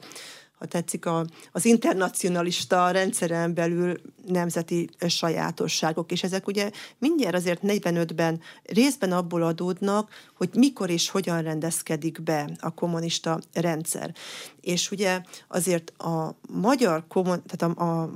[0.59, 8.41] ha tetszik, a, az internacionalista rendszeren belül nemzeti sajátosságok, és ezek ugye mindjárt azért 45-ben
[8.63, 14.13] részben abból adódnak, hogy mikor és hogyan rendezkedik be a kommunista rendszer.
[14.61, 18.09] És ugye azért a magyar, tehát a, a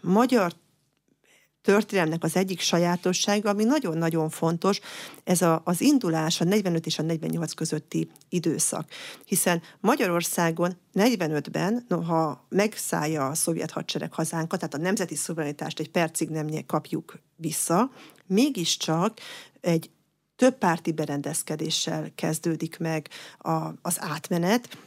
[0.00, 0.52] magyar
[1.62, 4.80] történelmnek az egyik sajátossága, ami nagyon-nagyon fontos,
[5.24, 8.90] ez a, az indulás a 45 és a 48 közötti időszak.
[9.24, 16.28] Hiszen Magyarországon 45-ben, noha megszállja a szovjet hadsereg hazánkat, tehát a nemzeti szuverenitást egy percig
[16.28, 17.90] nem kapjuk vissza,
[18.26, 19.20] mégiscsak
[19.60, 19.90] egy
[20.36, 24.78] több párti berendezkedéssel kezdődik meg a, az átmenet,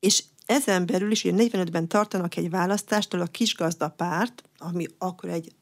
[0.00, 5.52] és ezen belül is, ugye 45-ben tartanak egy választástól a kisgazdapárt, ami akkor egy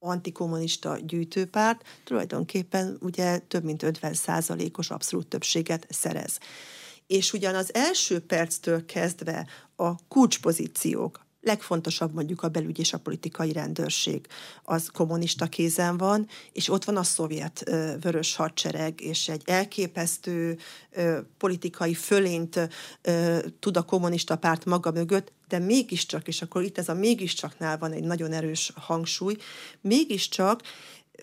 [0.00, 6.38] antikommunista gyűjtőpárt tulajdonképpen ugye több mint 50 százalékos abszolút többséget szerez.
[7.06, 13.52] És ugyan az első perctől kezdve a kulcspozíciók, legfontosabb mondjuk a belügy és a politikai
[13.52, 14.26] rendőrség,
[14.64, 20.58] az kommunista kézen van, és ott van a szovjet ö, vörös hadsereg, és egy elképesztő
[20.90, 22.68] ö, politikai fölényt
[23.02, 27.78] ö, tud a kommunista párt maga mögött, de mégiscsak, és akkor itt ez a mégiscsaknál
[27.78, 29.36] van egy nagyon erős hangsúly,
[29.80, 30.62] mégiscsak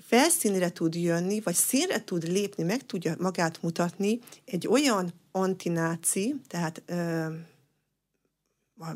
[0.02, 6.84] felszínre tud jönni, vagy színre tud lépni, meg tudja magát mutatni egy olyan antináci, tehát
[6.86, 7.26] ö,
[8.80, 8.88] a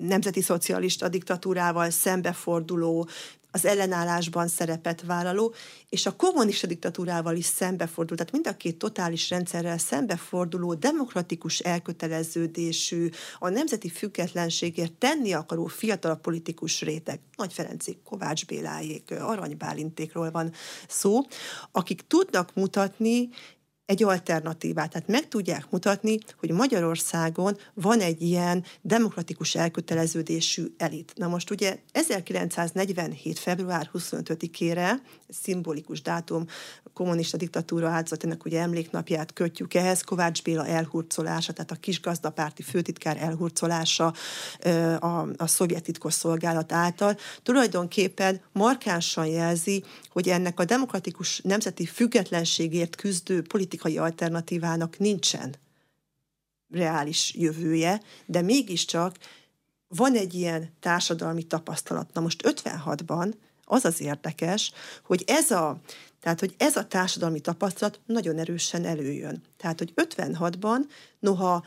[0.00, 3.08] nemzeti szocialista diktatúrával szembeforduló,
[3.52, 5.54] az ellenállásban szerepet vállaló,
[5.88, 13.08] és a kommunista diktatúrával is szembeforduló, tehát mind a két totális rendszerrel szembeforduló, demokratikus elköteleződésű,
[13.38, 20.52] a nemzeti függetlenségért tenni akaró fiatal politikus réteg, Nagy Ferencék, Kovács Bélájék, Arany Bálintékról van
[20.88, 21.20] szó,
[21.72, 23.28] akik tudnak mutatni
[23.92, 24.90] egy alternatívát.
[24.90, 31.12] Tehát meg tudják mutatni, hogy Magyarországon van egy ilyen demokratikus elköteleződésű elit.
[31.16, 33.38] Na most ugye 1947.
[33.38, 34.90] február 25-ére,
[35.28, 36.44] szimbolikus dátum,
[36.94, 44.12] kommunista diktatúra áldozatának ugye emléknapját kötjük ehhez, Kovács Béla elhurcolása, tehát a kisgazdapárti főtitkár elhurcolása
[44.98, 53.42] a, a szovjet titkosszolgálat által tulajdonképpen markánsan jelzi, hogy ennek a demokratikus nemzeti függetlenségért küzdő
[53.42, 55.54] politikai alternatívának nincsen
[56.72, 59.16] reális jövője, de mégiscsak
[59.88, 62.12] van egy ilyen társadalmi tapasztalat.
[62.12, 63.32] Na most 56-ban
[63.64, 64.72] az az érdekes,
[65.04, 65.80] hogy ez a,
[66.20, 69.42] tehát, hogy ez a társadalmi tapasztalat nagyon erősen előjön.
[69.56, 70.78] Tehát, hogy 56-ban,
[71.18, 71.64] noha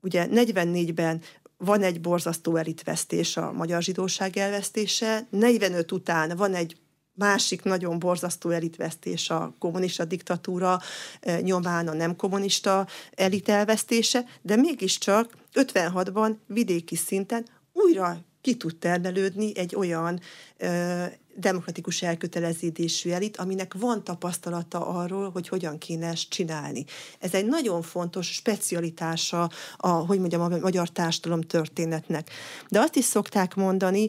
[0.00, 1.22] ugye 44-ben
[1.56, 6.76] van egy borzasztó elitvesztés, a magyar zsidóság elvesztése, 45 után van egy
[7.20, 10.80] másik nagyon borzasztó elitvesztés a kommunista diktatúra
[11.20, 18.76] eh, nyomán a nem kommunista elit elvesztése, de mégiscsak 56-ban vidéki szinten újra ki tud
[18.76, 20.20] termelődni egy olyan
[20.56, 26.84] ö, eh, demokratikus elköteleződésű elit, aminek van tapasztalata arról, hogy hogyan kéne ezt csinálni.
[27.18, 32.30] Ez egy nagyon fontos specialitása a, hogy mondjam, a magyar társadalom történetnek.
[32.68, 34.08] De azt is szokták mondani,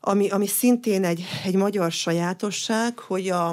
[0.00, 3.48] ami, ami szintén egy, egy magyar sajátosság, hogy a,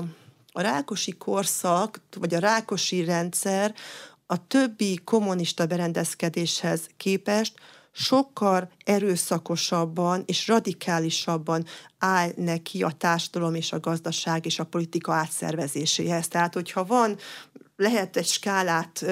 [0.51, 3.73] a rákosi korszak, vagy a rákosi rendszer
[4.25, 7.53] a többi kommunista berendezkedéshez képest
[7.91, 11.65] sokkal erőszakosabban és radikálisabban
[11.97, 16.27] áll neki a társadalom és a gazdaság és a politika átszervezéséhez.
[16.27, 17.17] Tehát, hogyha van
[17.75, 19.05] lehet egy skálát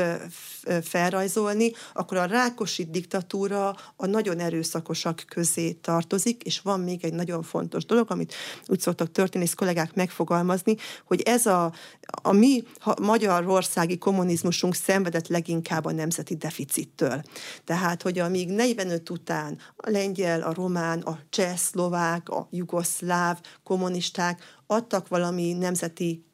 [0.83, 7.43] felrajzolni, akkor a Rákosi diktatúra a nagyon erőszakosak közé tartozik, és van még egy nagyon
[7.43, 8.33] fontos dolog, amit
[8.67, 11.73] úgy szoktak történész kollégák megfogalmazni, hogy ez a,
[12.21, 12.63] a mi
[13.01, 17.21] magyarországi kommunizmusunk szenvedett leginkább a nemzeti deficittől.
[17.63, 24.59] Tehát, hogy amíg 45 után a lengyel, a román, a cseh, szlovák, a jugoszláv kommunisták
[24.67, 26.25] adtak valami nemzeti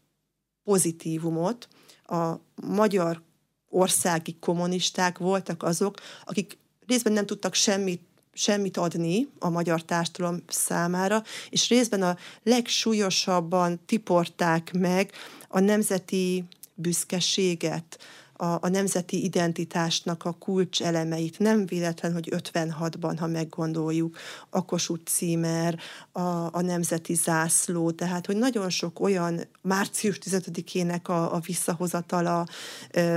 [0.64, 1.68] pozitívumot,
[2.08, 3.22] a magyar
[3.70, 11.24] országi kommunisták voltak azok, akik részben nem tudtak semmit semmit adni a magyar társadalom számára,
[11.50, 15.12] és részben a legsúlyosabban tiporták meg
[15.48, 16.44] a nemzeti
[16.74, 18.00] büszkeséget,
[18.38, 21.40] a, a nemzeti identitásnak a kulcselemeit.
[21.40, 24.18] Nem véletlen, hogy 56-ban, ha meggondoljuk,
[24.50, 25.80] a Kossuth címer,
[26.12, 26.20] a,
[26.56, 32.46] a nemzeti zászló, tehát hogy nagyon sok olyan március 15-ének a, a visszahozatala,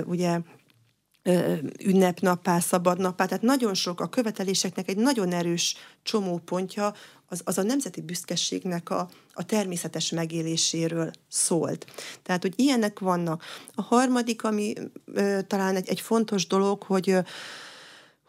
[0.04, 0.40] ugye
[1.85, 6.94] ünnepnappá, szabadnappá, tehát nagyon sok a követeléseknek egy nagyon erős csomópontja
[7.31, 11.87] az, az a nemzeti büszkeségnek a, a természetes megéléséről szólt.
[12.23, 13.45] Tehát, hogy ilyenek vannak.
[13.75, 14.75] A harmadik, ami
[15.14, 17.21] ö, talán egy, egy fontos dolog, hogy ö,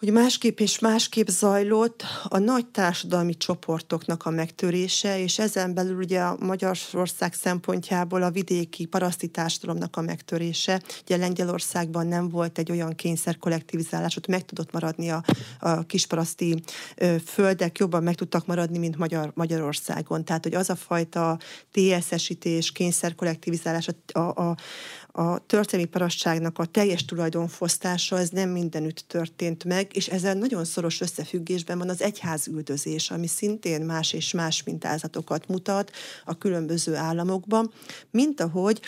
[0.02, 6.20] hogy másképp és másképp zajlott a nagy társadalmi csoportoknak a megtörése, és ezen belül ugye
[6.20, 10.82] a Magyarország szempontjából a vidéki paraszti társadalomnak a megtörése.
[11.02, 15.24] Ugye Lengyelországban nem volt egy olyan kényszer kollektivizálás, ott meg tudott maradni a,
[15.60, 16.62] a kisparaszti
[17.26, 20.26] földek, jobban meg tudtak maradni, mint Magyar, Magyarországon.
[20.26, 21.40] Tehát, hogy az a fajta
[21.72, 24.56] TSS-ítés, kényszer kollektivizálás, a, a,
[25.12, 31.02] a történelmi parasságnak a teljes tulajdonfosztása, ez nem mindenütt történt meg, és ezzel nagyon szoros
[31.02, 35.92] összefüggésben van az egyház üldözés, ami szintén más és más mintázatokat mutat
[36.26, 37.72] a különböző államokban,
[38.12, 38.80] mint ahogy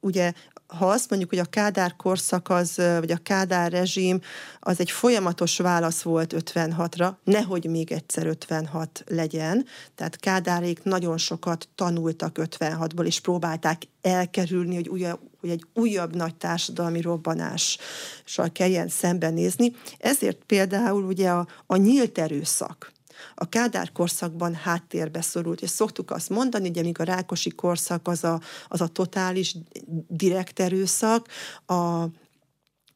[0.00, 0.32] ugye
[0.78, 4.20] ha azt mondjuk, hogy a Kádár korszak az, vagy a Kádár rezsim
[4.60, 9.66] az egy folyamatos válasz volt 56-ra, nehogy még egyszer 56 legyen.
[9.94, 16.34] Tehát Kádárék nagyon sokat tanultak 56-ból, és próbálták elkerülni, hogy, újabb, hogy egy újabb nagy
[16.34, 19.72] társadalmi robbanással kelljen szembenézni.
[19.98, 22.92] Ezért például ugye a, a nyílt erőszak,
[23.34, 28.24] a Kádár korszakban háttérbe szorult, és szoktuk azt mondani, hogy amíg a Rákosi korszak az
[28.24, 29.56] a, az a totális
[30.08, 31.28] direkt erőszak,
[31.66, 32.04] a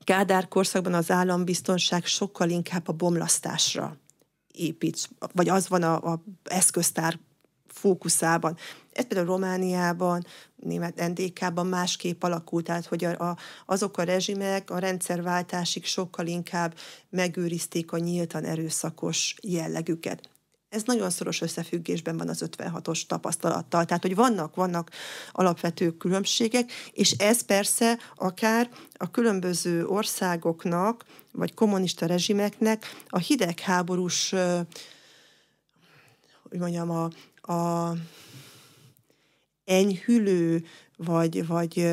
[0.04, 3.96] Kádár korszakban az állambiztonság sokkal inkább a bomlasztásra
[4.52, 7.18] épít, vagy az van a, a eszköztár
[7.76, 8.56] fókuszában.
[8.92, 13.36] Ez például Romániában, német NDK-ban másképp alakult, tehát hogy a, a,
[13.66, 16.74] azok a rezsimek a rendszerváltásig sokkal inkább
[17.10, 20.28] megőrizték a nyíltan erőszakos jellegüket.
[20.68, 23.84] Ez nagyon szoros összefüggésben van az 56-os tapasztalattal.
[23.84, 24.90] Tehát, hogy vannak, vannak
[25.32, 34.34] alapvető különbségek, és ez persze akár a különböző országoknak, vagy kommunista rezsimeknek a hidegháborús,
[36.48, 37.08] hogy mondjam, a,
[37.46, 37.92] a
[39.64, 40.64] enyhülő,
[40.96, 41.86] vagy, vagy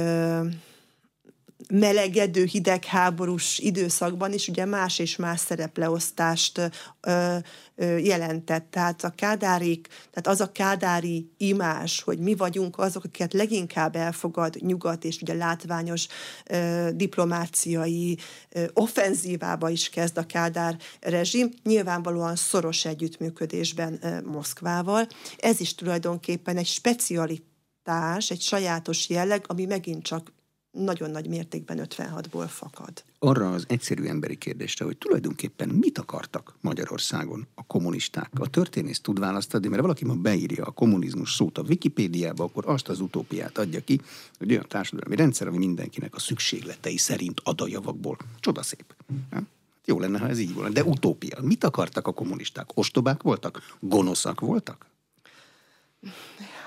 [1.69, 6.71] melegedő hidegháborús időszakban is ugye más és más szerepleosztást
[7.01, 7.37] ö,
[7.75, 8.71] ö, jelentett.
[8.71, 14.55] Tehát a kádárik, tehát az a kádári imás, hogy mi vagyunk azok, akiket leginkább elfogad
[14.59, 16.07] nyugat, és ugye látványos
[16.45, 18.17] ö, diplomáciai
[18.49, 25.07] ö, offenzívába is kezd a kádár rezsim, nyilvánvalóan szoros együttműködésben ö, Moszkvával.
[25.37, 30.31] Ez is tulajdonképpen egy specialitás, egy sajátos jelleg, ami megint csak
[30.73, 33.03] nagyon nagy mértékben 56-ból fakad.
[33.19, 38.29] Arra az egyszerű emberi kérdésre, hogy tulajdonképpen mit akartak Magyarországon a kommunisták?
[38.33, 42.89] A történész tud választani, mert valaki ma beírja a kommunizmus szót a Wikipédiába, akkor azt
[42.89, 44.01] az utópiát adja ki,
[44.37, 48.17] hogy olyan társadalmi rendszer, ami mindenkinek a szükségletei szerint ad a javakból.
[48.39, 48.95] Csodaszép.
[49.31, 49.41] Ja?
[49.85, 50.69] Jó lenne, ha ez így volna.
[50.69, 51.41] De utópia.
[51.41, 52.69] Mit akartak a kommunisták?
[52.73, 53.77] Ostobák voltak?
[53.79, 54.85] Gonoszak voltak?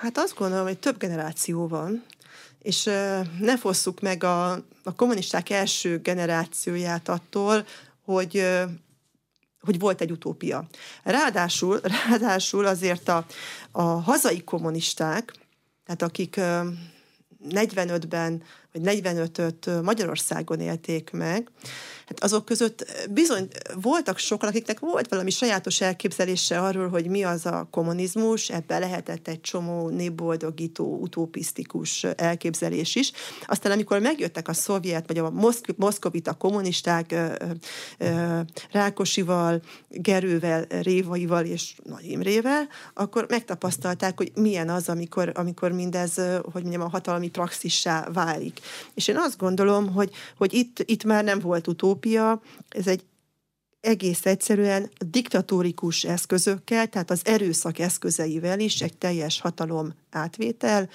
[0.00, 2.04] Hát azt gondolom, hogy több generáció van,
[2.59, 2.85] és
[3.40, 7.66] ne fosszuk meg a, a kommunisták első generációját attól,
[8.05, 8.44] hogy
[9.66, 10.68] hogy volt egy utópia.
[11.03, 13.27] Ráadásul, ráadásul azért a,
[13.70, 15.33] a hazai kommunisták,
[15.85, 16.37] tehát akik
[17.51, 18.42] 45-ben
[18.82, 21.50] vagy 45-öt Magyarországon élték meg,
[22.06, 27.46] hát azok között bizony voltak sokan, akiknek volt valami sajátos elképzelése arról, hogy mi az
[27.46, 33.12] a kommunizmus, ebbe lehetett egy csomó népboldogító, utopisztikus elképzelés is.
[33.46, 37.14] Aztán amikor megjöttek a szovjet, vagy a moszk- moszkovita kommunisták
[38.70, 46.14] Rákosival, Gerővel, Révaival és Nagy Imrével, akkor megtapasztalták, hogy milyen az, amikor, amikor mindez,
[46.52, 48.60] hogy mondjam, a hatalmi praxissá válik.
[48.94, 53.05] És én azt gondolom, hogy, hogy itt, itt már nem volt utópia, ez egy
[53.81, 60.88] egész egyszerűen diktatórikus eszközökkel, tehát az erőszak eszközeivel is egy teljes hatalom átvétel,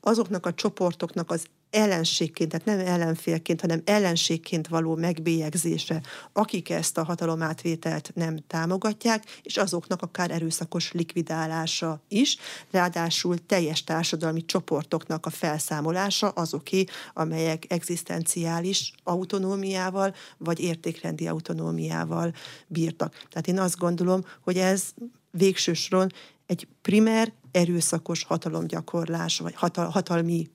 [0.00, 7.04] azoknak a csoportoknak az ellenségként, tehát nem ellenfélként, hanem ellenségként való megbélyegzése, akik ezt a
[7.04, 12.36] hatalomátvételt nem támogatják, és azoknak akár erőszakos likvidálása is,
[12.70, 22.32] ráadásul teljes társadalmi csoportoknak a felszámolása azoké, amelyek egzisztenciális autonómiával vagy értékrendi autonómiával
[22.66, 23.26] bírtak.
[23.30, 24.84] Tehát én azt gondolom, hogy ez
[25.30, 26.12] végső soron
[26.46, 30.50] egy primer erőszakos hatalomgyakorlás, vagy hatal- hatalmi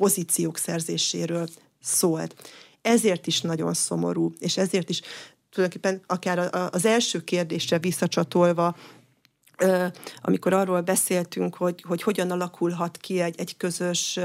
[0.00, 1.48] pozíciók szerzéséről
[1.80, 2.34] szólt.
[2.82, 5.00] ezért is nagyon szomorú, és ezért is
[5.50, 8.76] tulajdonképpen akár az első kérdésre visszacsatolva,
[10.20, 14.18] amikor arról beszéltünk, hogy, hogy hogyan alakulhat ki egy, egy közös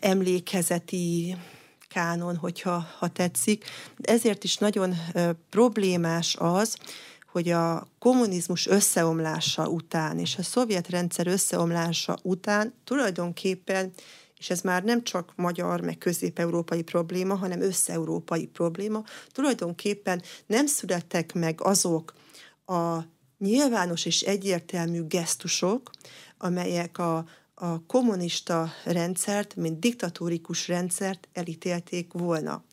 [0.00, 1.36] emlékezeti
[1.88, 3.64] kánon, hogyha ha tetszik.
[4.00, 4.94] Ezért is nagyon
[5.50, 6.76] problémás az,
[7.36, 13.92] hogy a kommunizmus összeomlása után és a szovjet rendszer összeomlása után tulajdonképpen
[14.38, 21.32] és ez már nem csak magyar, meg közép-európai probléma, hanem össze-európai probléma, tulajdonképpen nem születtek
[21.32, 22.14] meg azok
[22.66, 22.98] a
[23.38, 25.90] nyilvános és egyértelmű gesztusok,
[26.38, 27.24] amelyek a,
[27.54, 32.64] a kommunista rendszert, mint diktatórikus rendszert elítélték volna.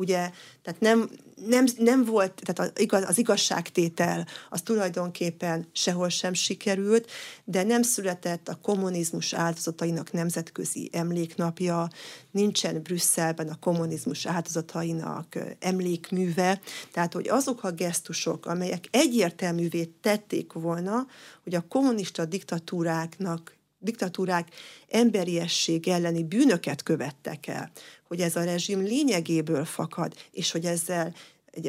[0.00, 0.30] Ugye,
[0.62, 1.08] tehát nem,
[1.46, 7.10] nem, nem volt, tehát az, igaz, az igazságtétel az tulajdonképpen sehol sem sikerült,
[7.44, 11.88] de nem született a kommunizmus áldozatainak nemzetközi emléknapja,
[12.30, 16.60] nincsen Brüsszelben a kommunizmus áldozatainak emlékműve,
[16.92, 21.06] tehát hogy azok a gesztusok, amelyek egyértelművé tették volna,
[21.42, 24.48] hogy a kommunista diktatúráknak diktatúrák
[24.88, 27.70] emberiesség elleni bűnöket követtek el,
[28.08, 31.14] hogy ez a rezsim lényegéből fakad, és hogy ezzel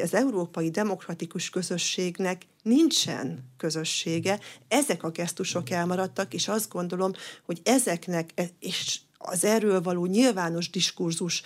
[0.02, 7.12] az európai demokratikus közösségnek nincsen közössége, ezek a gesztusok elmaradtak, és azt gondolom,
[7.44, 11.42] hogy ezeknek, és az erről való nyilvános diskurzus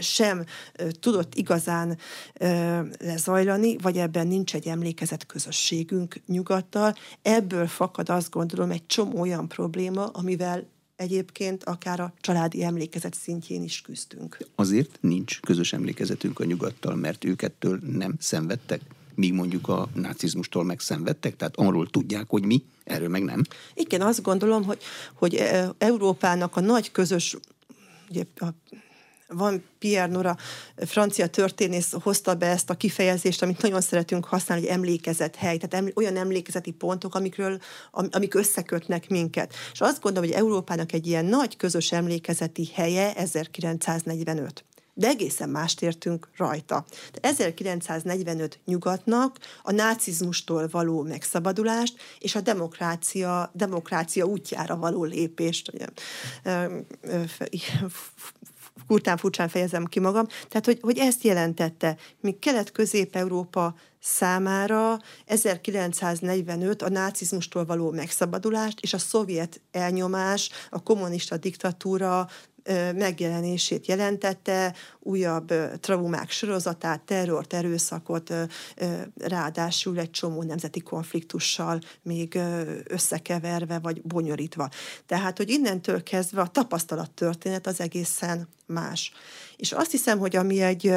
[0.00, 0.44] sem
[1.00, 1.98] tudott igazán
[2.98, 6.94] lezajlani, vagy ebben nincs egy emlékezett közösségünk nyugattal.
[7.22, 10.66] Ebből fakad azt gondolom egy csomó olyan probléma, amivel
[10.96, 14.38] egyébként akár a családi emlékezet szintjén is küzdünk.
[14.54, 18.80] Azért nincs közös emlékezetünk a nyugattal, mert ők ettől nem szenvedtek?
[19.14, 23.42] míg mondjuk a nácizmustól megszenvedtek, tehát arról tudják, hogy mi, erről meg nem.
[23.74, 24.82] Igen, azt gondolom, hogy,
[25.14, 25.42] hogy
[25.78, 27.36] Európának a nagy közös
[28.10, 28.46] ugye a
[29.34, 30.36] van Pierre Nora,
[30.76, 35.74] francia történész hozta be ezt a kifejezést, amit nagyon szeretünk használni, hogy emlékezett hely, tehát
[35.74, 37.58] eml- olyan emlékezeti pontok, amikről,
[37.90, 39.54] am- amik összekötnek minket.
[39.72, 44.64] És azt gondolom, hogy Európának egy ilyen nagy közös emlékezeti helye 1945
[44.94, 46.84] de egészen mást értünk rajta.
[47.12, 55.72] De 1945 nyugatnak a nácizmustól való megszabadulást és a demokrácia, demokrácia útjára való lépést,
[58.86, 66.88] kurtán furcsán fejezem ki magam, tehát hogy, hogy ezt jelentette, míg Kelet-Közép-Európa számára 1945 a
[66.88, 72.28] nácizmustól való megszabadulást és a szovjet elnyomás, a kommunista diktatúra
[72.94, 78.34] megjelenését jelentette, újabb traumák sorozatát, terrort, erőszakot,
[79.16, 82.38] ráadásul egy csomó nemzeti konfliktussal még
[82.84, 84.68] összekeverve vagy bonyolítva.
[85.06, 89.12] Tehát, hogy innentől kezdve a tapasztalattörténet az egészen más.
[89.56, 90.92] És azt hiszem, hogy ami egy,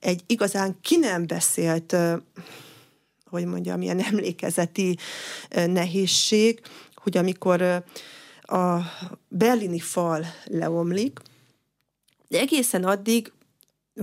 [0.00, 1.96] egy igazán ki nem beszélt
[3.30, 4.96] hogy mondjam, ilyen emlékezeti
[5.66, 6.60] nehézség,
[6.94, 7.84] hogy amikor
[8.50, 8.82] a
[9.28, 11.20] berlini fal leomlik,
[12.28, 13.32] de egészen addig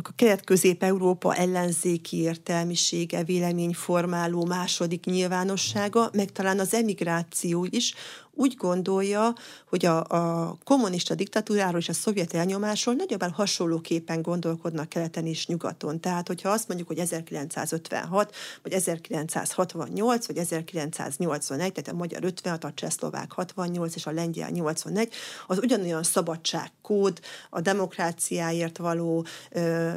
[0.03, 7.93] a kelet-közép-európa ellenzéki értelmisége, véleményformáló második nyilvánossága, meg talán az emigráció is
[8.37, 9.33] úgy gondolja,
[9.69, 15.99] hogy a, a kommunista diktatúráról és a szovjet elnyomásról nagyjából hasonlóképpen gondolkodnak keleten és nyugaton.
[15.99, 22.71] Tehát, hogyha azt mondjuk, hogy 1956, vagy 1968, vagy 1981, tehát a magyar 56, a
[22.73, 25.13] csehszlovák 68 és a lengyel 81,
[25.47, 27.19] az ugyanolyan szabadságkód,
[27.49, 29.89] a demokráciáért való ö,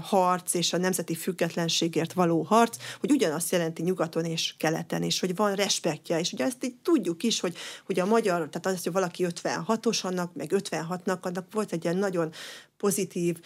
[0.00, 5.36] harc és a nemzeti függetlenségért való harc, hogy ugyanazt jelenti nyugaton és keleten, és hogy
[5.36, 7.56] van respektje, és ugye ezt így tudjuk is, hogy,
[7.86, 11.96] hogy a magyar, tehát az, hogy valaki 56-os annak, meg 56-nak, annak volt egy ilyen
[11.96, 12.32] nagyon
[12.76, 13.40] pozitív,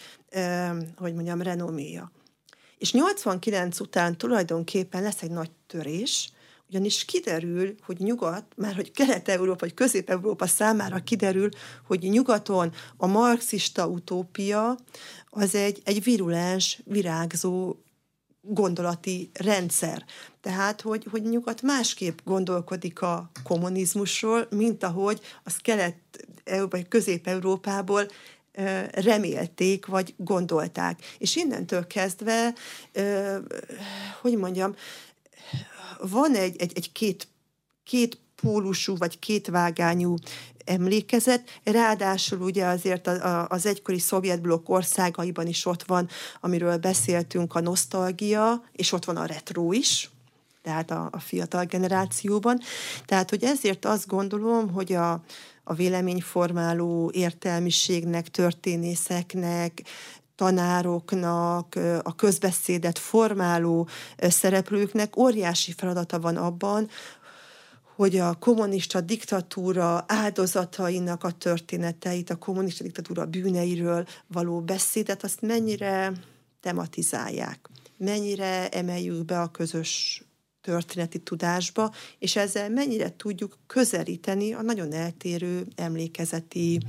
[0.95, 2.11] hogy mondjam, renoméja.
[2.77, 6.31] És 89 után tulajdonképpen lesz egy nagy törés,
[6.73, 11.49] ugyanis kiderül, hogy nyugat, már hogy Kelet-Európa vagy Közép-Európa számára kiderül,
[11.87, 14.77] hogy nyugaton a marxista utópia
[15.29, 17.75] az egy, egy virulens, virágzó
[18.41, 20.05] gondolati rendszer.
[20.41, 25.95] Tehát, hogy, hogy nyugat másképp gondolkodik a kommunizmusról, mint ahogy az kelet
[26.69, 28.07] vagy közép-európából
[28.91, 30.99] remélték, vagy gondolták.
[31.17, 32.53] És innentől kezdve,
[34.21, 34.75] hogy mondjam,
[36.01, 37.27] van egy, egy, egy két,
[37.83, 40.15] két pólusú vagy kétvágányú
[40.65, 43.07] emlékezet, ráadásul ugye azért
[43.47, 46.09] az egykori szovjet blokk országaiban is ott van,
[46.41, 50.09] amiről beszéltünk, a nosztalgia, és ott van a retro is,
[50.61, 52.59] tehát a, a fiatal generációban.
[53.05, 55.23] Tehát, hogy ezért azt gondolom, hogy a,
[55.63, 59.83] a véleményformáló értelmiségnek, történészeknek,
[60.43, 63.87] tanároknak, a közbeszédet formáló
[64.17, 66.89] szereplőknek óriási feladata van abban,
[67.95, 76.11] hogy a kommunista diktatúra áldozatainak a történeteit, a kommunista diktatúra bűneiről való beszédet, azt mennyire
[76.61, 80.23] tematizálják, mennyire emeljük be a közös
[80.61, 86.79] történeti tudásba, és ezzel mennyire tudjuk közelíteni a nagyon eltérő emlékezeti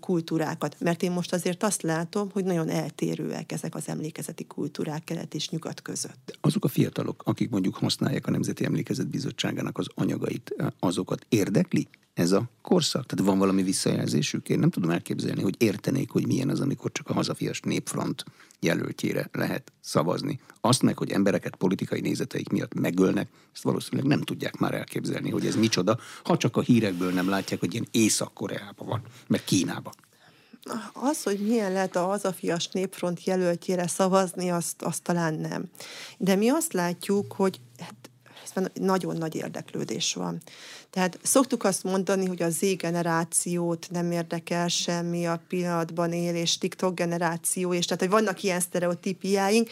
[0.00, 0.76] kultúrákat.
[0.80, 5.48] Mert én most azért azt látom, hogy nagyon eltérőek ezek az emlékezeti kultúrák kelet és
[5.48, 6.38] nyugat között.
[6.40, 12.32] Azok a fiatalok, akik mondjuk használják a Nemzeti Emlékezet Bizottságának az anyagait, azokat érdekli ez
[12.32, 13.06] a korszak?
[13.06, 14.48] Tehát van valami visszajelzésük?
[14.48, 18.24] Én nem tudom elképzelni, hogy értenék, hogy milyen az, amikor csak a hazafias népfront
[18.60, 20.40] jelöltjére lehet szavazni.
[20.60, 25.46] Azt meg, hogy embereket politikai nézeteik miatt megölnek, ezt valószínűleg nem tudják már elképzelni, hogy
[25.46, 29.92] ez micsoda, ha csak a hírekből nem látják, hogy ilyen Észak-Koreában van, meg Kínában.
[30.92, 35.64] Az, hogy milyen lehet a hazafias népfront jelöltjére szavazni, azt, azt talán nem.
[36.18, 38.10] De mi azt látjuk, hogy hát,
[38.74, 40.42] nagyon nagy érdeklődés van.
[40.90, 46.58] Tehát szoktuk azt mondani, hogy a Z generációt nem érdekel semmi a pillanatban él, és
[46.58, 49.70] TikTok generáció, és tehát, hogy vannak ilyen sztereotípiáink,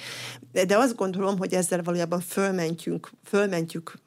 [0.66, 4.02] de azt gondolom, hogy ezzel valójában fölmentjünk, fölmentjük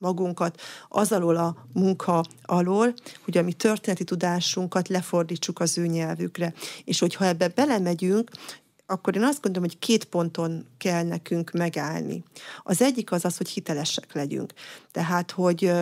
[0.00, 2.94] magunkat az alól a munka alól,
[3.24, 6.54] hogy a mi történeti tudásunkat lefordítsuk az ő nyelvükre.
[6.84, 8.30] És hogyha ebbe belemegyünk,
[8.90, 12.24] akkor én azt gondolom, hogy két ponton kell nekünk megállni.
[12.62, 14.52] Az egyik az az, hogy hitelesek legyünk.
[14.92, 15.72] Tehát, hogy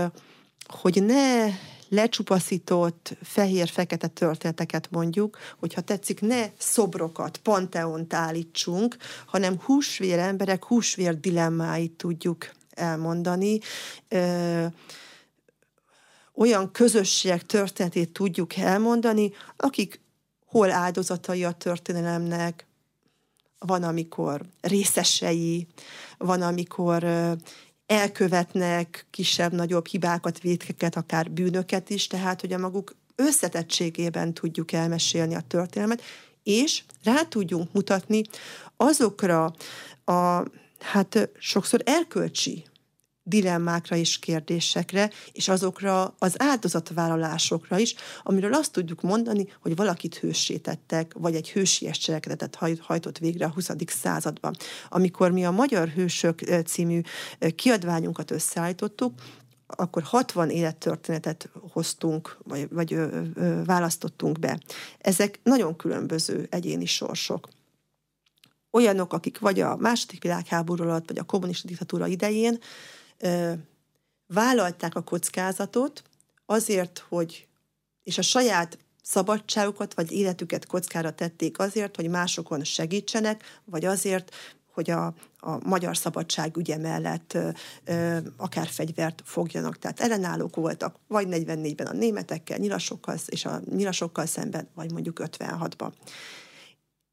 [0.69, 1.47] hogy ne
[1.89, 8.97] lecsupaszított fehér-fekete történeteket mondjuk, hogyha tetszik, ne szobrokat, panteont állítsunk,
[9.27, 13.59] hanem húsvér emberek húsvér dilemmáit tudjuk elmondani.
[14.09, 14.67] Ö,
[16.35, 20.01] olyan közösségek történetét tudjuk elmondani, akik
[20.47, 22.68] hol áldozatai a történelemnek,
[23.59, 25.67] van, amikor részesei,
[26.19, 27.07] van, amikor
[27.87, 35.41] elkövetnek kisebb-nagyobb hibákat, vétkeket, akár bűnöket is, tehát hogy a maguk összetettségében tudjuk elmesélni a
[35.41, 36.03] történelmet,
[36.43, 38.23] és rá tudjunk mutatni
[38.77, 39.55] azokra
[40.05, 40.43] a,
[40.79, 42.65] hát sokszor erkölcsi
[43.29, 51.13] dilemmákra és kérdésekre, és azokra az áldozatvállalásokra is, amiről azt tudjuk mondani, hogy valakit hősítettek,
[51.19, 53.71] vagy egy hősies cselekedetet hajtott végre a 20.
[53.87, 54.57] században.
[54.89, 57.01] Amikor mi a Magyar Hősök című
[57.55, 59.13] kiadványunkat összeállítottuk,
[59.67, 64.59] akkor 60 élettörténetet hoztunk, vagy, vagy ö, ö, választottunk be.
[64.99, 67.49] Ezek nagyon különböző egyéni sorsok.
[68.71, 72.59] Olyanok, akik vagy a második világháború alatt, vagy a kommunista diktatúra idején
[74.27, 76.03] vállalták a kockázatot
[76.47, 77.47] azért, hogy
[78.03, 84.35] és a saját szabadságukat vagy életüket kockára tették azért, hogy másokon segítsenek, vagy azért,
[84.73, 87.49] hogy a, a magyar szabadság ügye mellett ö,
[87.85, 89.79] ö, akár fegyvert fogjanak.
[89.79, 95.91] Tehát ellenállók voltak, vagy 44-ben a németekkel, nyilasokkal, és a nyilasokkal szemben, vagy mondjuk 56-ban.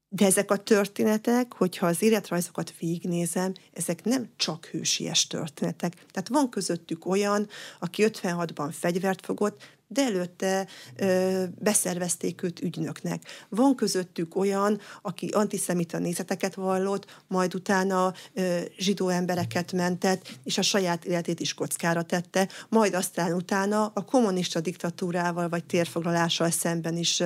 [0.08, 5.94] De ezek a történetek, hogyha az életrajzokat végignézem, ezek nem csak hősies történetek.
[5.94, 7.48] Tehát van közöttük olyan,
[7.80, 10.66] aki 56-ban fegyvert fogott, de előtte
[10.96, 13.22] ö, beszervezték őt ügynöknek.
[13.48, 20.62] Van közöttük olyan, aki antiszemita nézeteket vallott, majd utána ö, zsidó embereket mentett, és a
[20.62, 27.20] saját életét is kockára tette, majd aztán utána a kommunista diktatúrával vagy térfoglalással szemben is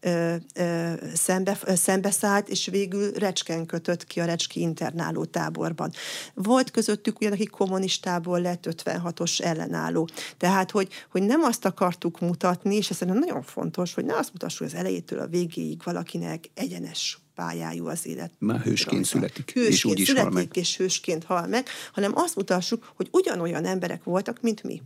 [0.00, 5.92] ö, ö, szembe, szembeszállt, és végül recskén kötött ki a recski internáló táborban.
[6.34, 10.08] Volt közöttük olyan, aki kommunistából lett 56-os ellenálló.
[10.38, 14.32] Tehát, hogy, hogy nem azt akartuk tudtuk mutatni, és ez nagyon fontos, hogy ne azt
[14.32, 18.32] mutassuk az elejétől a végéig valakinek egyenes pályájú az élet.
[18.38, 19.08] Már hősként rajta.
[19.08, 20.56] születik, hősként és úgy is születik, hal meg.
[20.56, 24.82] és hősként hal meg, hanem azt mutassuk, hogy ugyanolyan emberek voltak, mint mi,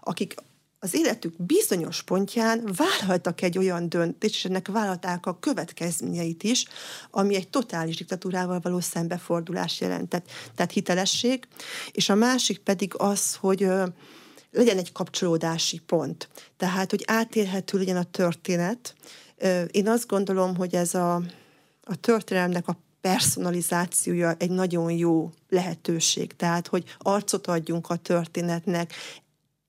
[0.00, 0.34] akik
[0.82, 6.64] az életük bizonyos pontján vállaltak egy olyan döntést, és ennek vállalták a következményeit is,
[7.10, 10.30] ami egy totális diktatúrával való szembefordulás jelentett.
[10.54, 11.48] Tehát hitelesség,
[11.92, 13.68] és a másik pedig az, hogy
[14.50, 16.28] legyen egy kapcsolódási pont.
[16.56, 18.94] Tehát, hogy átélhető legyen a történet.
[19.70, 21.14] Én azt gondolom, hogy ez a,
[21.82, 26.36] a történelemnek a personalizációja egy nagyon jó lehetőség.
[26.36, 28.92] Tehát, hogy arcot adjunk a történetnek,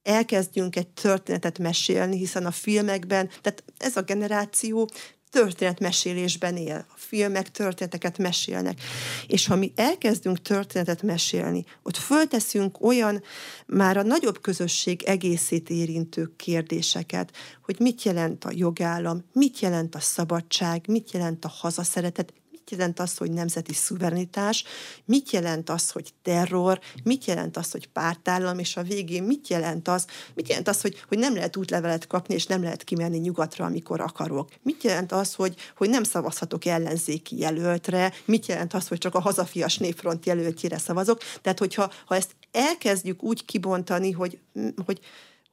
[0.03, 4.89] elkezdjünk egy történetet mesélni, hiszen a filmekben, tehát ez a generáció
[5.32, 6.86] történetmesélésben él.
[6.89, 8.82] A filmek történeteket mesélnek.
[9.27, 13.23] És ha mi elkezdünk történetet mesélni, ott fölteszünk olyan
[13.65, 17.32] már a nagyobb közösség egészét érintő kérdéseket,
[17.65, 22.34] hogy mit jelent a jogállam, mit jelent a szabadság, mit jelent a hazaszeretet,
[22.72, 24.63] jelent az, hogy nemzeti szuverenitás,
[25.05, 29.88] mit jelent az, hogy terror, mit jelent az, hogy pártállam, és a végén mit jelent
[29.88, 30.05] az,
[30.36, 34.01] mit jelent az, hogy, hogy nem lehet útlevelet kapni, és nem lehet kimenni nyugatra, amikor
[34.01, 34.49] akarok.
[34.61, 39.22] Mit jelent az, hogy, hogy nem szavazhatok ellenzéki jelöltre, mit jelent az, hogy csak a
[39.22, 41.22] hazafias népfront jelöltjére szavazok.
[41.41, 44.39] Tehát, hogyha ha ezt elkezdjük úgy kibontani, hogy,
[44.86, 44.99] hogy,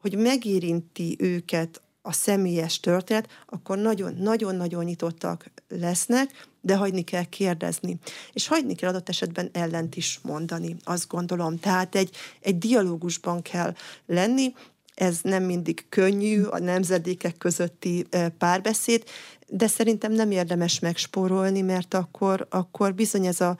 [0.00, 7.98] hogy megérinti őket a személyes történet, akkor nagyon-nagyon-nagyon nyitottak lesznek, de hagyni kell kérdezni.
[8.32, 11.58] És hagyni kell adott esetben ellent is mondani, azt gondolom.
[11.58, 13.74] Tehát egy, egy dialógusban kell
[14.06, 14.54] lenni,
[14.94, 18.06] ez nem mindig könnyű, a nemzedékek közötti
[18.38, 19.04] párbeszéd,
[19.46, 23.56] de szerintem nem érdemes megspórolni, mert akkor, akkor bizony ez a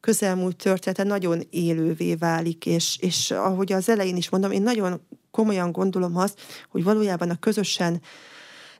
[0.00, 5.00] közelmúlt története nagyon élővé válik, és, és ahogy az elején is mondom, én nagyon
[5.36, 8.00] komolyan gondolom azt, hogy valójában a közösen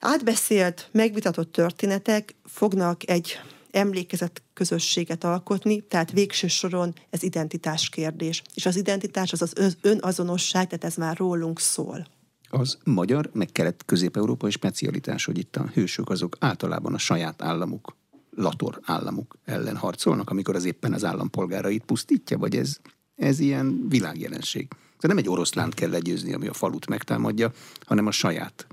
[0.01, 3.39] átbeszélt, megvitatott történetek fognak egy
[3.71, 8.43] emlékezett közösséget alkotni, tehát végső soron ez identitás kérdés.
[8.55, 12.07] És az identitás az az önazonosság, tehát ez már rólunk szól.
[12.49, 17.97] Az magyar, meg kelet-közép-európai specialitás, hogy itt a hősök azok általában a saját államuk,
[18.31, 22.79] lator államuk ellen harcolnak, amikor az éppen az állampolgárait pusztítja, vagy ez,
[23.17, 24.69] ez ilyen világjelenség.
[24.99, 27.53] Tehát nem egy oroszlánt kell legyőzni, ami a falut megtámadja,
[27.87, 28.67] hanem a saját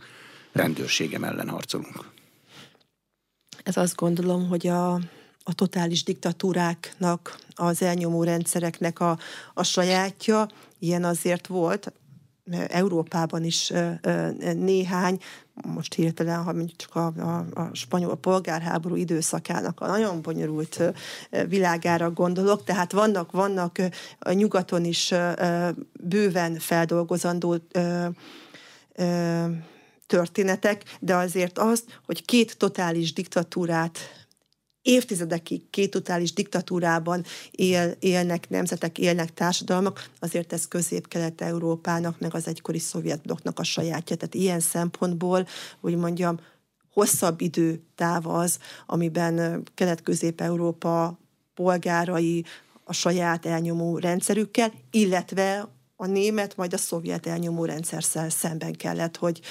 [0.51, 2.11] rendőrségem ellen harcolunk.
[3.63, 4.93] Ez azt gondolom, hogy a,
[5.43, 9.17] a totális diktatúráknak, az elnyomó rendszereknek a,
[9.53, 10.47] a sajátja,
[10.79, 11.93] ilyen azért volt,
[12.67, 13.73] Európában is
[14.53, 15.19] néhány,
[15.67, 20.81] most hirtelen, ha mondjuk csak a, a, a spanyol polgárháború időszakának a nagyon bonyolult
[21.47, 23.77] világára gondolok, tehát vannak, vannak
[24.19, 25.13] a nyugaton is
[26.01, 27.57] bőven feldolgozandó
[30.07, 33.99] történetek, de azért azt, hogy két totális diktatúrát
[34.83, 42.79] évtizedekig két totális diktatúrában él, élnek nemzetek, élnek társadalmak, azért ez közép-kelet-európának, meg az egykori
[42.79, 44.15] szovjet blokknak a sajátja.
[44.15, 45.47] Tehát ilyen szempontból,
[45.79, 46.39] hogy mondjam,
[46.93, 51.19] hosszabb idő táv az, amiben kelet-közép-európa
[51.53, 52.45] polgárai
[52.83, 59.41] a saját elnyomó rendszerükkel, illetve a német, majd a szovjet elnyomó rendszer szemben kellett, hogy,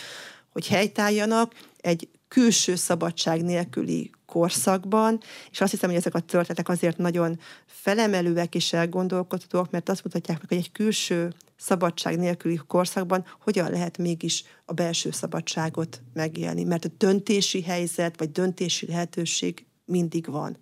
[0.52, 5.20] hogy helytálljanak egy külső szabadság nélküli korszakban,
[5.50, 10.38] és azt hiszem, hogy ezek a történetek azért nagyon felemelőek és elgondolkodhatóak, mert azt mutatják
[10.38, 16.84] meg, hogy egy külső szabadság nélküli korszakban hogyan lehet mégis a belső szabadságot megélni, mert
[16.84, 20.56] a döntési helyzet vagy döntési lehetőség mindig van.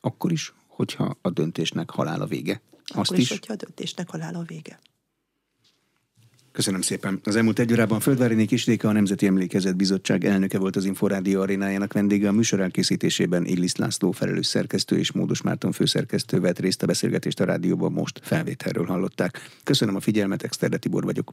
[0.00, 2.62] Akkor is, hogyha a döntésnek halál a vége.
[2.84, 4.78] Akkor Azt is, is, hogyha a döntésnek halál a vége.
[6.52, 7.20] Köszönöm szépen.
[7.24, 11.92] Az elmúlt egy órában Földváriné Kisléka a Nemzeti Emlékezet Bizottság elnöke volt az Inforádió arénájának
[11.92, 12.28] vendége.
[12.28, 17.40] A műsor elkészítésében Illis László felelős szerkesztő és Módos Márton főszerkesztő vett részt a beszélgetést
[17.40, 19.40] a rádióban most felvételről hallották.
[19.64, 21.32] Köszönöm a figyelmet, Exterde Tibor vagyok.